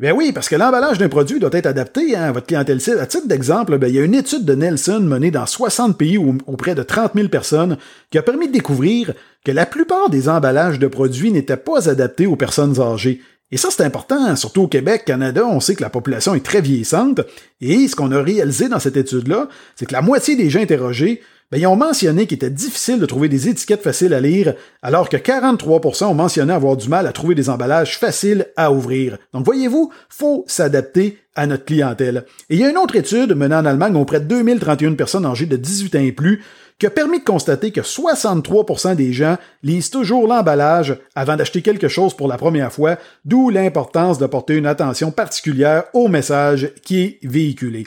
Ben 0.00 0.12
oui, 0.12 0.32
parce 0.32 0.48
que 0.48 0.56
l'emballage 0.56 0.98
d'un 0.98 1.08
produit 1.08 1.38
doit 1.38 1.50
être 1.52 1.66
adapté 1.66 2.16
hein, 2.16 2.24
à 2.24 2.32
votre 2.32 2.46
clientèle 2.46 2.80
cible. 2.80 2.98
À 2.98 3.06
titre 3.06 3.28
d'exemple, 3.28 3.78
ben, 3.78 3.86
il 3.86 3.94
y 3.94 3.98
a 4.00 4.02
une 4.02 4.14
étude 4.14 4.44
de 4.44 4.54
Nelson 4.54 5.00
menée 5.00 5.30
dans 5.30 5.46
60 5.46 5.96
pays 5.96 6.18
auprès 6.18 6.74
de 6.74 6.82
30 6.82 7.12
000 7.14 7.28
personnes 7.28 7.76
qui 8.10 8.18
a 8.18 8.22
permis 8.22 8.48
de 8.48 8.52
découvrir 8.52 9.14
que 9.44 9.52
la 9.52 9.66
plupart 9.66 10.10
des 10.10 10.28
emballages 10.28 10.80
de 10.80 10.88
produits 10.88 11.30
n'étaient 11.30 11.56
pas 11.56 11.88
adaptés 11.88 12.26
aux 12.26 12.34
personnes 12.34 12.80
âgées. 12.80 13.20
Et 13.52 13.56
ça, 13.56 13.68
c'est 13.70 13.84
important, 13.84 14.34
surtout 14.34 14.62
au 14.62 14.68
Québec, 14.68 15.04
Canada, 15.04 15.46
on 15.46 15.60
sait 15.60 15.76
que 15.76 15.82
la 15.82 15.90
population 15.90 16.34
est 16.34 16.44
très 16.44 16.60
vieillissante, 16.60 17.20
et 17.60 17.86
ce 17.86 17.94
qu'on 17.94 18.10
a 18.10 18.20
réalisé 18.20 18.68
dans 18.68 18.80
cette 18.80 18.96
étude-là, 18.96 19.48
c'est 19.76 19.86
que 19.86 19.92
la 19.92 20.02
moitié 20.02 20.34
des 20.34 20.50
gens 20.50 20.60
interrogés 20.60 21.20
ben, 21.50 21.60
ils 21.60 21.66
ont 21.66 21.76
mentionné 21.76 22.26
qu'il 22.26 22.36
était 22.36 22.50
difficile 22.50 22.98
de 22.98 23.06
trouver 23.06 23.28
des 23.28 23.48
étiquettes 23.48 23.82
faciles 23.82 24.14
à 24.14 24.20
lire, 24.20 24.54
alors 24.82 25.08
que 25.08 25.16
43% 25.16 26.06
ont 26.06 26.14
mentionné 26.14 26.52
avoir 26.52 26.76
du 26.76 26.88
mal 26.88 27.06
à 27.06 27.12
trouver 27.12 27.34
des 27.34 27.50
emballages 27.50 27.98
faciles 27.98 28.46
à 28.56 28.72
ouvrir. 28.72 29.18
Donc 29.32 29.44
voyez-vous, 29.44 29.92
faut 30.08 30.44
s'adapter 30.46 31.18
à 31.36 31.46
notre 31.46 31.64
clientèle. 31.64 32.24
Et 32.48 32.54
il 32.54 32.60
y 32.60 32.64
a 32.64 32.70
une 32.70 32.78
autre 32.78 32.96
étude 32.96 33.34
menée 33.34 33.56
en 33.56 33.66
Allemagne 33.66 33.96
auprès 33.96 34.20
de 34.20 34.26
2031 34.26 34.94
personnes 34.94 35.26
âgées 35.26 35.46
de 35.46 35.56
18 35.56 35.96
ans 35.96 36.00
et 36.00 36.12
plus 36.12 36.42
qui 36.78 36.86
a 36.86 36.90
permis 36.90 37.20
de 37.20 37.24
constater 37.24 37.70
que 37.70 37.80
63% 37.80 38.96
des 38.96 39.12
gens 39.12 39.36
lisent 39.62 39.90
toujours 39.90 40.26
l'emballage 40.26 40.98
avant 41.14 41.36
d'acheter 41.36 41.62
quelque 41.62 41.88
chose 41.88 42.14
pour 42.14 42.26
la 42.26 42.36
première 42.36 42.72
fois, 42.72 42.98
d'où 43.24 43.50
l'importance 43.50 44.18
de 44.18 44.26
porter 44.26 44.56
une 44.56 44.66
attention 44.66 45.10
particulière 45.10 45.84
au 45.92 46.08
message 46.08 46.72
qui 46.82 47.00
est 47.00 47.18
véhiculé. 47.22 47.86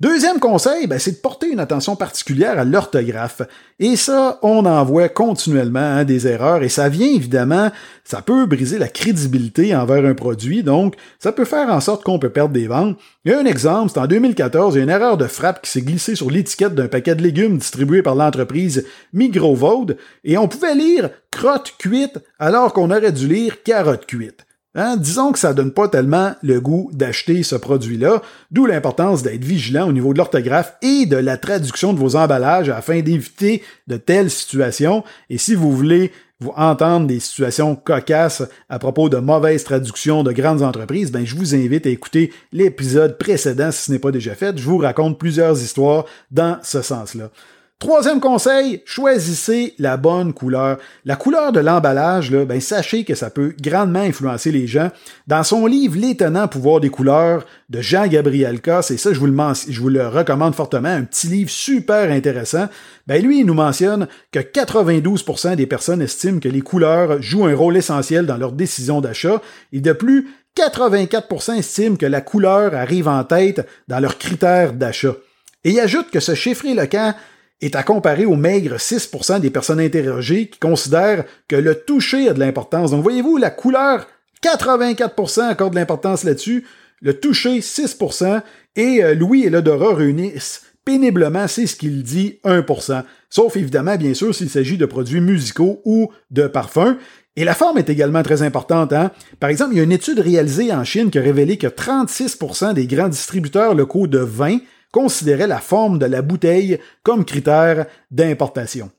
Deuxième 0.00 0.40
conseil, 0.40 0.86
ben, 0.86 0.98
c'est 0.98 1.10
de 1.10 1.16
porter 1.18 1.48
une 1.48 1.60
attention 1.60 1.94
particulière 1.94 2.58
à 2.58 2.64
l'orthographe. 2.64 3.42
Et 3.78 3.96
ça, 3.96 4.38
on 4.40 4.64
en 4.64 4.82
voit 4.82 5.10
continuellement 5.10 5.78
hein, 5.78 6.04
des 6.04 6.26
erreurs 6.26 6.62
et 6.62 6.70
ça 6.70 6.88
vient 6.88 7.06
évidemment, 7.06 7.70
ça 8.02 8.22
peut 8.22 8.46
briser 8.46 8.78
la 8.78 8.88
crédibilité 8.88 9.76
envers 9.76 10.06
un 10.06 10.14
produit, 10.14 10.62
donc 10.62 10.94
ça 11.18 11.32
peut 11.32 11.44
faire 11.44 11.68
en 11.68 11.80
sorte 11.80 12.02
qu'on 12.02 12.18
peut 12.18 12.30
perdre 12.30 12.54
des 12.54 12.66
ventes. 12.66 12.96
Il 13.26 13.32
y 13.32 13.34
a 13.34 13.40
un 13.40 13.44
exemple, 13.44 13.90
c'est 13.92 14.00
en 14.00 14.06
2014, 14.06 14.74
il 14.74 14.78
y 14.78 14.80
a 14.80 14.84
une 14.84 14.88
erreur 14.88 15.18
de 15.18 15.26
frappe 15.26 15.60
qui 15.60 15.70
s'est 15.70 15.82
glissée 15.82 16.14
sur 16.14 16.30
l'étiquette 16.30 16.74
d'un 16.74 16.88
paquet 16.88 17.14
de 17.14 17.22
légumes 17.22 17.58
distribué 17.58 18.00
par 18.00 18.14
l'entreprise 18.14 18.86
Migrovode 19.12 19.98
et 20.24 20.38
on 20.38 20.48
pouvait 20.48 20.74
lire 20.74 21.10
crotte 21.30 21.74
cuite 21.78 22.20
alors 22.38 22.72
qu'on 22.72 22.90
aurait 22.90 23.12
dû 23.12 23.28
lire 23.28 23.62
carotte 23.62 24.06
cuite. 24.06 24.46
Hein, 24.76 24.96
disons 24.96 25.32
que 25.32 25.38
ça 25.40 25.52
donne 25.52 25.72
pas 25.72 25.88
tellement 25.88 26.32
le 26.42 26.60
goût 26.60 26.90
d'acheter 26.92 27.42
ce 27.42 27.56
produit-là, 27.56 28.22
d'où 28.52 28.66
l'importance 28.66 29.24
d'être 29.24 29.44
vigilant 29.44 29.88
au 29.88 29.92
niveau 29.92 30.12
de 30.12 30.18
l'orthographe 30.18 30.76
et 30.80 31.06
de 31.06 31.16
la 31.16 31.36
traduction 31.36 31.92
de 31.92 31.98
vos 31.98 32.14
emballages 32.14 32.68
afin 32.68 33.00
d'éviter 33.00 33.64
de 33.88 33.96
telles 33.96 34.30
situations. 34.30 35.02
Et 35.28 35.38
si 35.38 35.56
vous 35.56 35.72
voulez 35.72 36.12
vous 36.38 36.52
entendre 36.56 37.08
des 37.08 37.18
situations 37.18 37.74
cocasses 37.74 38.44
à 38.68 38.78
propos 38.78 39.08
de 39.08 39.18
mauvaises 39.18 39.64
traductions 39.64 40.22
de 40.22 40.30
grandes 40.30 40.62
entreprises, 40.62 41.10
ben 41.10 41.26
je 41.26 41.34
vous 41.34 41.56
invite 41.56 41.86
à 41.86 41.90
écouter 41.90 42.32
l'épisode 42.52 43.18
précédent 43.18 43.72
si 43.72 43.86
ce 43.86 43.92
n'est 43.92 43.98
pas 43.98 44.12
déjà 44.12 44.36
fait. 44.36 44.56
Je 44.56 44.64
vous 44.64 44.78
raconte 44.78 45.18
plusieurs 45.18 45.60
histoires 45.60 46.06
dans 46.30 46.58
ce 46.62 46.80
sens-là. 46.80 47.30
Troisième 47.80 48.20
conseil, 48.20 48.82
choisissez 48.84 49.72
la 49.78 49.96
bonne 49.96 50.34
couleur. 50.34 50.76
La 51.06 51.16
couleur 51.16 51.50
de 51.50 51.60
l'emballage, 51.60 52.30
ben, 52.30 52.60
sachez 52.60 53.04
que 53.04 53.14
ça 53.14 53.30
peut 53.30 53.54
grandement 53.58 54.00
influencer 54.00 54.52
les 54.52 54.66
gens. 54.66 54.90
Dans 55.26 55.42
son 55.42 55.64
livre 55.64 55.96
L'étonnant 55.98 56.46
pouvoir 56.46 56.80
des 56.80 56.90
couleurs 56.90 57.46
de 57.70 57.80
Jean-Gabriel 57.80 58.60
Cosse, 58.60 58.90
et 58.90 58.98
ça, 58.98 59.14
je 59.14 59.18
vous, 59.18 59.24
le 59.24 59.34
je 59.66 59.80
vous 59.80 59.88
le 59.88 60.06
recommande 60.06 60.54
fortement, 60.54 60.90
un 60.90 61.04
petit 61.04 61.28
livre 61.28 61.48
super 61.48 62.12
intéressant, 62.12 62.68
ben, 63.06 63.24
lui, 63.24 63.40
il 63.40 63.46
nous 63.46 63.54
mentionne 63.54 64.08
que 64.30 64.40
92% 64.40 65.56
des 65.56 65.66
personnes 65.66 66.02
estiment 66.02 66.38
que 66.38 66.50
les 66.50 66.60
couleurs 66.60 67.22
jouent 67.22 67.46
un 67.46 67.56
rôle 67.56 67.78
essentiel 67.78 68.26
dans 68.26 68.36
leur 68.36 68.52
décision 68.52 69.00
d'achat, 69.00 69.40
et 69.72 69.80
de 69.80 69.94
plus, 69.94 70.28
84% 70.54 71.56
estiment 71.56 71.96
que 71.96 72.04
la 72.04 72.20
couleur 72.20 72.74
arrive 72.74 73.08
en 73.08 73.24
tête 73.24 73.66
dans 73.88 74.00
leurs 74.00 74.18
critères 74.18 74.74
d'achat. 74.74 75.14
Et 75.64 75.70
il 75.72 75.80
ajoute 75.80 76.10
que 76.10 76.20
ce 76.20 76.34
chiffre 76.34 76.64
éloquent 76.64 77.14
est 77.60 77.76
à 77.76 77.82
comparer 77.82 78.24
aux 78.24 78.36
maigres 78.36 78.76
6% 78.76 79.40
des 79.40 79.50
personnes 79.50 79.80
interrogées 79.80 80.48
qui 80.48 80.58
considèrent 80.58 81.24
que 81.48 81.56
le 81.56 81.74
toucher 81.74 82.28
a 82.28 82.32
de 82.32 82.40
l'importance. 82.40 82.90
Donc 82.90 83.02
voyez-vous, 83.02 83.36
la 83.36 83.50
couleur, 83.50 84.06
84% 84.42 85.48
accorde 85.48 85.74
de 85.74 85.78
l'importance 85.78 86.24
là-dessus, 86.24 86.64
le 87.02 87.14
toucher, 87.18 87.60
6%, 87.60 88.42
et 88.76 89.02
euh, 89.02 89.14
Louis 89.14 89.44
et 89.44 89.50
l'odorat 89.50 89.94
réunissent 89.94 90.62
péniblement, 90.84 91.46
c'est 91.46 91.66
ce 91.66 91.76
qu'il 91.76 92.02
dit, 92.02 92.38
1%. 92.44 93.04
Sauf 93.28 93.56
évidemment, 93.56 93.96
bien 93.96 94.14
sûr, 94.14 94.34
s'il 94.34 94.50
s'agit 94.50 94.78
de 94.78 94.86
produits 94.86 95.20
musicaux 95.20 95.82
ou 95.84 96.10
de 96.30 96.46
parfums. 96.46 96.96
Et 97.36 97.44
la 97.44 97.54
forme 97.54 97.78
est 97.78 97.88
également 97.88 98.22
très 98.22 98.42
importante. 98.42 98.92
Hein? 98.92 99.12
Par 99.38 99.50
exemple, 99.50 99.74
il 99.74 99.76
y 99.78 99.80
a 99.80 99.84
une 99.84 99.92
étude 99.92 100.18
réalisée 100.18 100.72
en 100.72 100.84
Chine 100.84 101.10
qui 101.10 101.18
a 101.18 101.22
révélé 101.22 101.58
que 101.58 101.68
36% 101.68 102.74
des 102.74 102.86
grands 102.86 103.08
distributeurs 103.08 103.74
locaux 103.74 104.06
de 104.06 104.18
vin 104.18 104.58
considérait 104.92 105.46
la 105.46 105.58
forme 105.58 105.98
de 105.98 106.06
la 106.06 106.22
bouteille 106.22 106.78
comme 107.02 107.24
critère 107.24 107.86
d'importation. 108.10 108.90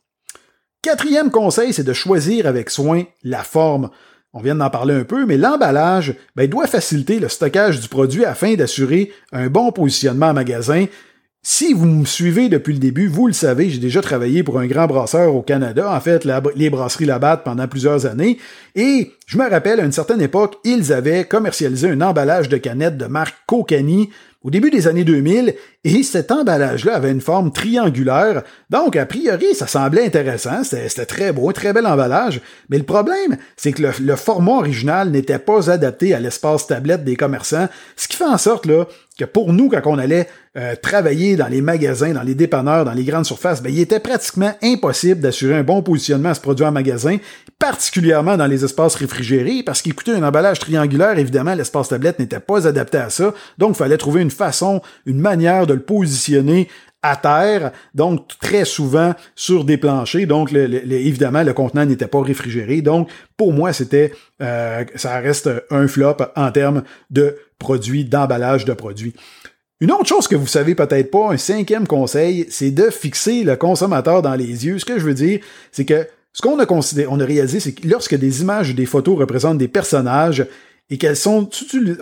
Quatrième 0.81 1.29
conseil, 1.29 1.73
c'est 1.73 1.83
de 1.83 1.93
choisir 1.93 2.47
avec 2.47 2.69
soin 2.69 3.03
la 3.23 3.43
forme. 3.43 3.91
On 4.33 4.41
vient 4.41 4.55
d'en 4.55 4.69
parler 4.69 4.95
un 4.95 5.03
peu, 5.03 5.25
mais 5.25 5.37
l'emballage 5.37 6.15
ben, 6.35 6.49
doit 6.49 6.65
faciliter 6.65 7.19
le 7.19 7.27
stockage 7.27 7.81
du 7.81 7.87
produit 7.87 8.25
afin 8.25 8.55
d'assurer 8.55 9.11
un 9.31 9.47
bon 9.47 9.71
positionnement 9.71 10.27
en 10.27 10.33
magasin. 10.33 10.85
Si 11.43 11.73
vous 11.73 11.85
me 11.85 12.05
suivez 12.05 12.49
depuis 12.49 12.73
le 12.73 12.79
début, 12.79 13.07
vous 13.07 13.27
le 13.27 13.33
savez, 13.33 13.69
j'ai 13.69 13.79
déjà 13.79 14.01
travaillé 14.01 14.43
pour 14.43 14.59
un 14.59 14.67
grand 14.67 14.85
brasseur 14.87 15.35
au 15.35 15.41
Canada, 15.41 15.91
en 15.91 15.99
fait, 15.99 16.27
les 16.55 16.69
brasseries 16.69 17.05
Labatt 17.05 17.43
pendant 17.43 17.67
plusieurs 17.67 18.05
années, 18.05 18.37
et 18.75 19.11
je 19.25 19.39
me 19.39 19.49
rappelle, 19.49 19.79
à 19.79 19.83
une 19.83 19.91
certaine 19.91 20.21
époque, 20.21 20.57
ils 20.63 20.93
avaient 20.93 21.25
commercialisé 21.25 21.89
un 21.89 22.01
emballage 22.01 22.47
de 22.47 22.57
canettes 22.57 22.97
de 22.97 23.05
marque 23.05 23.35
Kokani 23.47 24.11
au 24.43 24.49
début 24.51 24.69
des 24.69 24.87
années 24.87 25.03
2000, 25.03 25.55
et 25.83 26.03
cet 26.03 26.31
emballage-là 26.31 26.95
avait 26.95 27.11
une 27.11 27.21
forme 27.21 27.51
triangulaire, 27.51 28.43
donc 28.69 28.95
a 28.95 29.05
priori 29.07 29.55
ça 29.55 29.65
semblait 29.65 30.05
intéressant, 30.05 30.63
c'était 30.63 31.05
très 31.07 31.33
beau, 31.33 31.51
très 31.53 31.73
bel 31.73 31.87
emballage, 31.87 32.39
mais 32.69 32.77
le 32.77 32.83
problème, 32.83 33.37
c'est 33.57 33.71
que 33.71 33.91
le, 33.99 34.15
format 34.15 34.57
original 34.57 35.09
n'était 35.09 35.39
pas 35.39 35.71
adapté 35.71 36.13
à 36.13 36.19
l'espace 36.19 36.67
tablette 36.67 37.03
des 37.03 37.15
commerçants, 37.15 37.67
ce 37.95 38.07
qui 38.07 38.15
fait 38.15 38.25
en 38.25 38.37
sorte 38.37 38.67
là, 38.67 38.85
que 39.17 39.25
pour 39.25 39.53
nous, 39.53 39.69
quand 39.69 39.81
on 39.85 39.97
allait 39.97 40.27
euh, 40.57 40.75
travailler 40.75 41.35
dans 41.35 41.47
les 41.47 41.61
magasins, 41.61 42.11
dans 42.11 42.23
les 42.23 42.35
dépanneurs, 42.35 42.85
dans 42.85 42.93
les 42.93 43.03
grandes 43.03 43.25
surfaces, 43.25 43.61
ben, 43.61 43.71
il 43.71 43.79
était 43.79 43.99
pratiquement 43.99 44.53
impossible 44.63 45.21
d'assurer 45.21 45.55
un 45.55 45.63
bon 45.63 45.81
positionnement 45.81 46.29
à 46.29 46.33
ce 46.33 46.41
produit 46.41 46.65
en 46.65 46.71
magasin, 46.71 47.17
particulièrement 47.59 48.37
dans 48.37 48.47
les 48.47 48.65
espaces 48.65 48.95
réfrigérés, 48.95 49.63
parce 49.63 49.81
qu'écoutez, 49.81 50.11
un 50.11 50.23
emballage 50.23 50.59
triangulaire, 50.59 51.17
évidemment, 51.17 51.53
l'espace 51.53 51.89
tablette 51.89 52.19
n'était 52.19 52.39
pas 52.39 52.67
adapté 52.67 52.97
à 52.97 53.09
ça, 53.09 53.33
donc 53.57 53.71
il 53.71 53.77
fallait 53.77 53.97
trouver 53.97 54.21
une 54.21 54.31
façon, 54.31 54.81
une 55.05 55.19
manière 55.19 55.67
de 55.67 55.70
le 55.73 55.81
positionner 55.81 56.67
à 57.03 57.15
terre, 57.15 57.71
donc 57.95 58.27
très 58.39 58.65
souvent 58.65 59.13
sur 59.35 59.65
des 59.65 59.77
planchers. 59.77 60.27
Donc, 60.27 60.53
évidemment, 60.53 61.43
le 61.43 61.53
contenant 61.53 61.85
n'était 61.85 62.07
pas 62.07 62.21
réfrigéré. 62.21 62.81
Donc, 62.81 63.09
pour 63.37 63.53
moi, 63.53 63.73
c'était, 63.73 64.13
euh, 64.41 64.85
ça 64.95 65.19
reste 65.19 65.49
un 65.71 65.87
flop 65.87 66.17
en 66.35 66.51
termes 66.51 66.83
de 67.09 67.37
produits, 67.57 68.05
d'emballage 68.05 68.65
de 68.65 68.73
produits. 68.73 69.13
Une 69.79 69.91
autre 69.91 70.05
chose 70.05 70.27
que 70.27 70.35
vous 70.35 70.45
savez 70.45 70.75
peut-être 70.75 71.09
pas, 71.09 71.31
un 71.33 71.37
cinquième 71.37 71.87
conseil, 71.87 72.45
c'est 72.49 72.69
de 72.69 72.91
fixer 72.91 73.43
le 73.43 73.55
consommateur 73.55 74.21
dans 74.21 74.35
les 74.35 74.67
yeux. 74.67 74.77
Ce 74.77 74.85
que 74.85 74.99
je 74.99 75.05
veux 75.05 75.15
dire, 75.15 75.39
c'est 75.71 75.85
que 75.85 76.07
ce 76.33 76.41
qu'on 76.43 76.59
a 76.59 76.67
considéré, 76.67 77.07
on 77.11 77.19
a 77.19 77.25
réalisé, 77.25 77.59
c'est 77.59 77.73
que 77.73 77.87
lorsque 77.87 78.15
des 78.15 78.41
images 78.41 78.69
ou 78.69 78.73
des 78.73 78.85
photos 78.85 79.17
représentent 79.17 79.57
des 79.57 79.67
personnages, 79.67 80.45
et 80.91 80.97
qu'elles 80.97 81.15
sont 81.15 81.49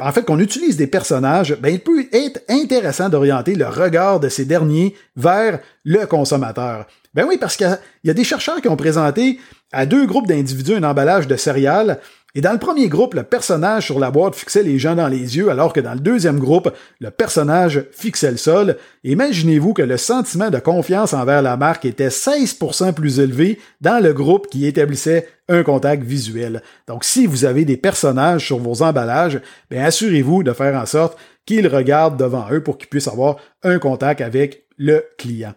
en 0.01 0.11
fait 0.11 0.25
qu'on 0.25 0.39
utilise 0.39 0.75
des 0.75 0.87
personnages, 0.87 1.55
ben 1.61 1.69
il 1.69 1.79
peut 1.79 2.07
être 2.11 2.41
intéressant 2.49 3.07
d'orienter 3.07 3.53
le 3.53 3.67
regard 3.67 4.19
de 4.19 4.29
ces 4.29 4.45
derniers 4.45 4.95
vers 5.15 5.59
le 5.85 6.05
consommateur. 6.07 6.87
Ben 7.13 7.25
oui, 7.27 7.37
parce 7.39 7.55
qu'il 7.55 7.79
y 8.03 8.09
a 8.09 8.13
des 8.13 8.23
chercheurs 8.23 8.61
qui 8.61 8.67
ont 8.67 8.75
présenté 8.75 9.39
à 9.71 9.85
deux 9.85 10.07
groupes 10.07 10.27
d'individus 10.27 10.73
un 10.73 10.83
emballage 10.83 11.27
de 11.27 11.35
céréales 11.35 11.99
Et 12.35 12.41
dans 12.41 12.51
le 12.51 12.59
premier 12.59 12.89
groupe, 12.89 13.15
le 13.15 13.23
personnage 13.23 13.85
sur 13.85 13.99
la 13.99 14.11
boîte 14.11 14.35
fixait 14.35 14.61
les 14.61 14.77
gens 14.77 14.95
dans 14.95 15.07
les 15.07 15.37
yeux, 15.37 15.49
alors 15.49 15.73
que 15.73 15.79
dans 15.79 15.93
le 15.93 15.99
deuxième 15.99 16.37
groupe, 16.37 16.71
le 16.99 17.09
personnage 17.09 17.85
fixait 17.91 18.29
le 18.29 18.37
sol. 18.37 18.77
Imaginez-vous 19.03 19.73
que 19.73 19.81
le 19.81 19.97
sentiment 19.97 20.51
de 20.51 20.59
confiance 20.59 21.13
envers 21.13 21.41
la 21.41 21.57
marque 21.57 21.85
était 21.85 22.09
16% 22.09 22.93
plus 22.93 23.19
élevé 23.19 23.59
dans 23.81 24.01
le 24.03 24.13
groupe 24.13 24.47
qui 24.47 24.67
établissait 24.67 25.27
un 25.47 25.63
contact 25.63 26.03
visuel. 26.03 26.61
Donc 26.87 27.03
si 27.03 27.25
vous 27.25 27.45
avez 27.45 27.65
des 27.65 27.77
personnages 27.77 28.45
sur 28.45 28.59
vos 28.59 28.83
emballages, 28.83 29.41
bien 29.71 29.83
assurez-vous 29.85 30.43
de 30.43 30.53
faire 30.53 30.79
en 30.79 30.85
sorte 30.85 31.17
qu'ils 31.47 31.67
regardent 31.67 32.19
devant 32.19 32.45
eux 32.51 32.61
pour 32.61 32.77
qu'ils 32.77 32.89
puissent 32.89 33.07
avoir 33.07 33.37
un 33.63 33.79
contact 33.79 34.21
avec 34.21 34.65
le 34.77 35.03
client. 35.17 35.55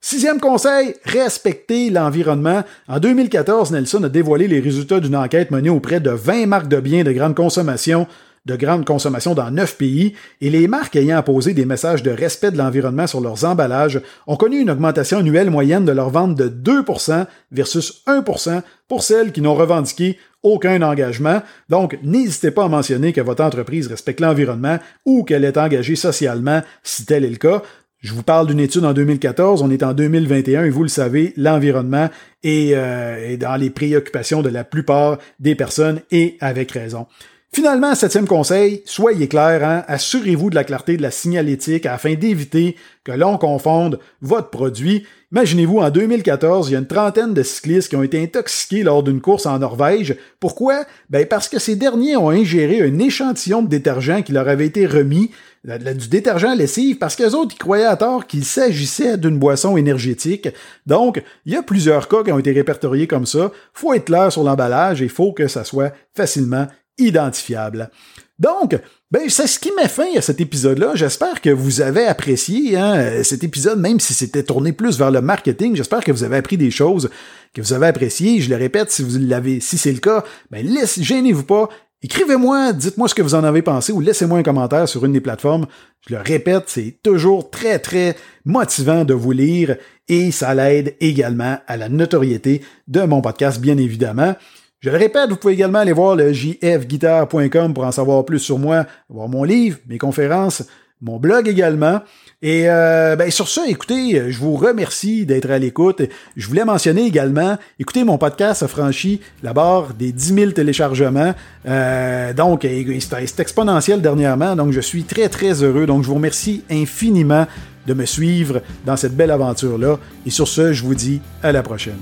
Sixième 0.00 0.38
conseil, 0.38 0.94
respecter 1.04 1.90
l'environnement. 1.90 2.62
En 2.86 3.00
2014, 3.00 3.72
Nelson 3.72 4.04
a 4.04 4.08
dévoilé 4.08 4.46
les 4.46 4.60
résultats 4.60 5.00
d'une 5.00 5.16
enquête 5.16 5.50
menée 5.50 5.70
auprès 5.70 5.98
de 5.98 6.10
20 6.10 6.46
marques 6.46 6.68
de 6.68 6.80
biens 6.80 7.02
de 7.02 7.12
grande 7.12 7.34
consommation 7.34 8.06
de 8.46 8.56
grande 8.56 8.86
consommation 8.86 9.34
dans 9.34 9.50
neuf 9.50 9.76
pays, 9.76 10.14
et 10.40 10.48
les 10.48 10.68
marques 10.68 10.96
ayant 10.96 11.18
apposé 11.18 11.52
des 11.52 11.66
messages 11.66 12.02
de 12.02 12.10
respect 12.10 12.50
de 12.50 12.56
l'environnement 12.56 13.06
sur 13.06 13.20
leurs 13.20 13.44
emballages 13.44 14.00
ont 14.26 14.36
connu 14.36 14.60
une 14.60 14.70
augmentation 14.70 15.18
annuelle 15.18 15.50
moyenne 15.50 15.84
de 15.84 15.92
leur 15.92 16.08
vente 16.08 16.34
de 16.34 16.48
2% 16.48 17.26
versus 17.52 18.02
1% 18.06 18.62
pour 18.88 19.02
celles 19.02 19.32
qui 19.32 19.42
n'ont 19.42 19.54
revendiqué 19.54 20.18
aucun 20.42 20.80
engagement. 20.80 21.42
Donc, 21.68 21.98
n'hésitez 22.02 22.50
pas 22.50 22.64
à 22.64 22.68
mentionner 22.68 23.12
que 23.12 23.20
votre 23.20 23.44
entreprise 23.44 23.86
respecte 23.86 24.20
l'environnement 24.20 24.78
ou 25.04 25.24
qu'elle 25.24 25.44
est 25.44 25.58
engagée 25.58 25.96
socialement 25.96 26.62
si 26.82 27.04
tel 27.04 27.26
est 27.26 27.30
le 27.30 27.36
cas. 27.36 27.62
Je 28.00 28.12
vous 28.12 28.22
parle 28.22 28.46
d'une 28.46 28.60
étude 28.60 28.84
en 28.84 28.92
2014, 28.92 29.60
on 29.60 29.72
est 29.72 29.82
en 29.82 29.92
2021 29.92 30.64
et 30.64 30.70
vous 30.70 30.84
le 30.84 30.88
savez, 30.88 31.32
l'environnement 31.36 32.08
est, 32.44 32.74
euh, 32.74 33.30
est, 33.30 33.38
dans 33.38 33.56
les 33.56 33.70
préoccupations 33.70 34.40
de 34.40 34.48
la 34.48 34.62
plupart 34.62 35.18
des 35.40 35.56
personnes 35.56 36.00
et 36.12 36.36
avec 36.40 36.70
raison. 36.70 37.08
Finalement, 37.50 37.96
septième 37.96 38.28
conseil, 38.28 38.82
soyez 38.84 39.26
clair, 39.26 39.64
hein, 39.64 39.82
assurez-vous 39.88 40.50
de 40.50 40.54
la 40.54 40.62
clarté 40.62 40.96
de 40.96 41.02
la 41.02 41.10
signalétique 41.10 41.86
afin 41.86 42.14
d'éviter 42.14 42.76
que 43.02 43.10
l'on 43.10 43.36
confonde 43.36 43.98
votre 44.20 44.50
produit. 44.50 45.04
Imaginez-vous, 45.32 45.78
en 45.78 45.90
2014, 45.90 46.68
il 46.68 46.74
y 46.74 46.76
a 46.76 46.78
une 46.78 46.86
trentaine 46.86 47.34
de 47.34 47.42
cyclistes 47.42 47.88
qui 47.88 47.96
ont 47.96 48.02
été 48.02 48.22
intoxiqués 48.22 48.84
lors 48.84 49.02
d'une 49.02 49.20
course 49.20 49.46
en 49.46 49.58
Norvège. 49.58 50.16
Pourquoi? 50.38 50.84
Ben 51.10 51.26
parce 51.26 51.48
que 51.48 51.58
ces 51.58 51.74
derniers 51.74 52.16
ont 52.16 52.30
ingéré 52.30 52.80
un 52.82 52.98
échantillon 52.98 53.62
de 53.62 53.68
détergent 53.68 54.22
qui 54.22 54.32
leur 54.32 54.46
avait 54.46 54.66
été 54.66 54.86
remis, 54.86 55.30
du 55.64 56.08
détergent 56.08 56.54
lessive, 56.56 56.98
parce 56.98 57.16
qu'eux 57.16 57.34
autres, 57.34 57.54
ils 57.54 57.58
croyaient 57.58 57.84
à 57.84 57.96
tort 57.96 58.26
qu'il 58.26 58.44
s'agissait 58.44 59.18
d'une 59.18 59.38
boisson 59.38 59.76
énergétique. 59.76 60.48
Donc, 60.86 61.22
il 61.44 61.52
y 61.52 61.56
a 61.56 61.62
plusieurs 61.62 62.08
cas 62.08 62.22
qui 62.22 62.32
ont 62.32 62.38
été 62.38 62.52
répertoriés 62.52 63.06
comme 63.06 63.26
ça. 63.26 63.50
Faut 63.72 63.92
être 63.92 64.06
clair 64.06 64.32
sur 64.32 64.44
l'emballage 64.44 65.02
et 65.02 65.08
faut 65.08 65.32
que 65.32 65.48
ça 65.48 65.64
soit 65.64 65.92
facilement 66.14 66.66
identifiable. 66.98 67.90
Donc, 68.38 68.78
ben, 69.10 69.22
c'est 69.28 69.46
ce 69.46 69.58
qui 69.58 69.72
met 69.72 69.88
fin 69.88 70.16
à 70.16 70.20
cet 70.20 70.40
épisode-là. 70.40 70.92
J'espère 70.94 71.40
que 71.40 71.50
vous 71.50 71.80
avez 71.80 72.06
apprécié 72.06 72.76
hein, 72.76 73.24
cet 73.24 73.42
épisode, 73.42 73.80
même 73.80 73.98
si 73.98 74.14
c'était 74.14 74.44
tourné 74.44 74.72
plus 74.72 74.98
vers 74.98 75.10
le 75.10 75.20
marketing. 75.20 75.74
J'espère 75.74 76.04
que 76.04 76.12
vous 76.12 76.22
avez 76.22 76.36
appris 76.36 76.56
des 76.56 76.70
choses 76.70 77.10
que 77.52 77.60
vous 77.60 77.72
avez 77.72 77.86
appréciées. 77.86 78.40
Je 78.40 78.50
le 78.50 78.56
répète, 78.56 78.90
si 78.90 79.02
vous 79.02 79.18
l'avez, 79.18 79.60
si 79.60 79.76
c'est 79.76 79.92
le 79.92 79.98
cas, 79.98 80.24
ben, 80.50 80.64
gênez-vous 80.98 81.44
pas. 81.44 81.68
Écrivez-moi, 82.00 82.72
dites-moi 82.72 83.08
ce 83.08 83.14
que 83.14 83.22
vous 83.22 83.34
en 83.34 83.42
avez 83.42 83.60
pensé 83.60 83.92
ou 83.92 84.00
laissez-moi 84.00 84.38
un 84.38 84.44
commentaire 84.44 84.88
sur 84.88 85.04
une 85.04 85.12
des 85.12 85.20
plateformes. 85.20 85.66
Je 86.06 86.14
le 86.14 86.20
répète, 86.20 86.64
c'est 86.66 86.96
toujours 87.02 87.50
très, 87.50 87.80
très 87.80 88.14
motivant 88.44 89.04
de 89.04 89.14
vous 89.14 89.32
lire 89.32 89.76
et 90.06 90.30
ça 90.30 90.54
l'aide 90.54 90.94
également 91.00 91.58
à 91.66 91.76
la 91.76 91.88
notoriété 91.88 92.62
de 92.86 93.02
mon 93.02 93.20
podcast, 93.20 93.60
bien 93.60 93.76
évidemment. 93.78 94.36
Je 94.78 94.90
le 94.90 94.96
répète, 94.96 95.30
vous 95.30 95.36
pouvez 95.36 95.54
également 95.54 95.80
aller 95.80 95.92
voir 95.92 96.14
le 96.14 96.32
jfguitar.com 96.32 97.74
pour 97.74 97.84
en 97.84 97.90
savoir 97.90 98.24
plus 98.24 98.38
sur 98.38 98.60
moi, 98.60 98.86
voir 99.08 99.28
mon 99.28 99.42
livre, 99.42 99.78
mes 99.88 99.98
conférences, 99.98 100.62
mon 101.00 101.18
blog 101.18 101.48
également. 101.48 102.00
Et 102.42 102.64
euh, 102.66 103.16
ben, 103.16 103.30
sur 103.30 103.48
ça, 103.48 103.62
écoutez, 103.66 104.30
je 104.30 104.38
vous 104.38 104.56
remercie 104.56 105.26
d'être 105.26 105.50
à 105.50 105.58
l'écoute. 105.58 106.02
Je 106.36 106.46
voulais 106.46 106.64
mentionner 106.64 107.04
également, 107.04 107.56
écoutez, 107.78 108.04
mon 108.04 108.18
podcast 108.18 108.62
a 108.62 108.68
franchi 108.68 109.20
la 109.42 109.52
barre 109.52 109.94
des 109.94 110.12
10 110.12 110.34
000 110.34 110.50
téléchargements. 110.52 111.34
Euh, 111.66 112.32
donc, 112.32 112.66
c'est 113.00 113.40
exponentiel 113.40 114.00
dernièrement, 114.00 114.54
donc 114.54 114.72
je 114.72 114.80
suis 114.80 115.04
très, 115.04 115.28
très 115.28 115.62
heureux. 115.62 115.86
Donc, 115.86 116.02
je 116.02 116.08
vous 116.08 116.14
remercie 116.14 116.62
infiniment 116.70 117.46
de 117.86 117.94
me 117.94 118.04
suivre 118.04 118.62
dans 118.86 118.96
cette 118.96 119.16
belle 119.16 119.30
aventure-là. 119.30 119.98
Et 120.26 120.30
sur 120.30 120.46
ce, 120.46 120.72
je 120.72 120.82
vous 120.84 120.94
dis 120.94 121.20
à 121.42 121.52
la 121.52 121.62
prochaine. 121.62 121.98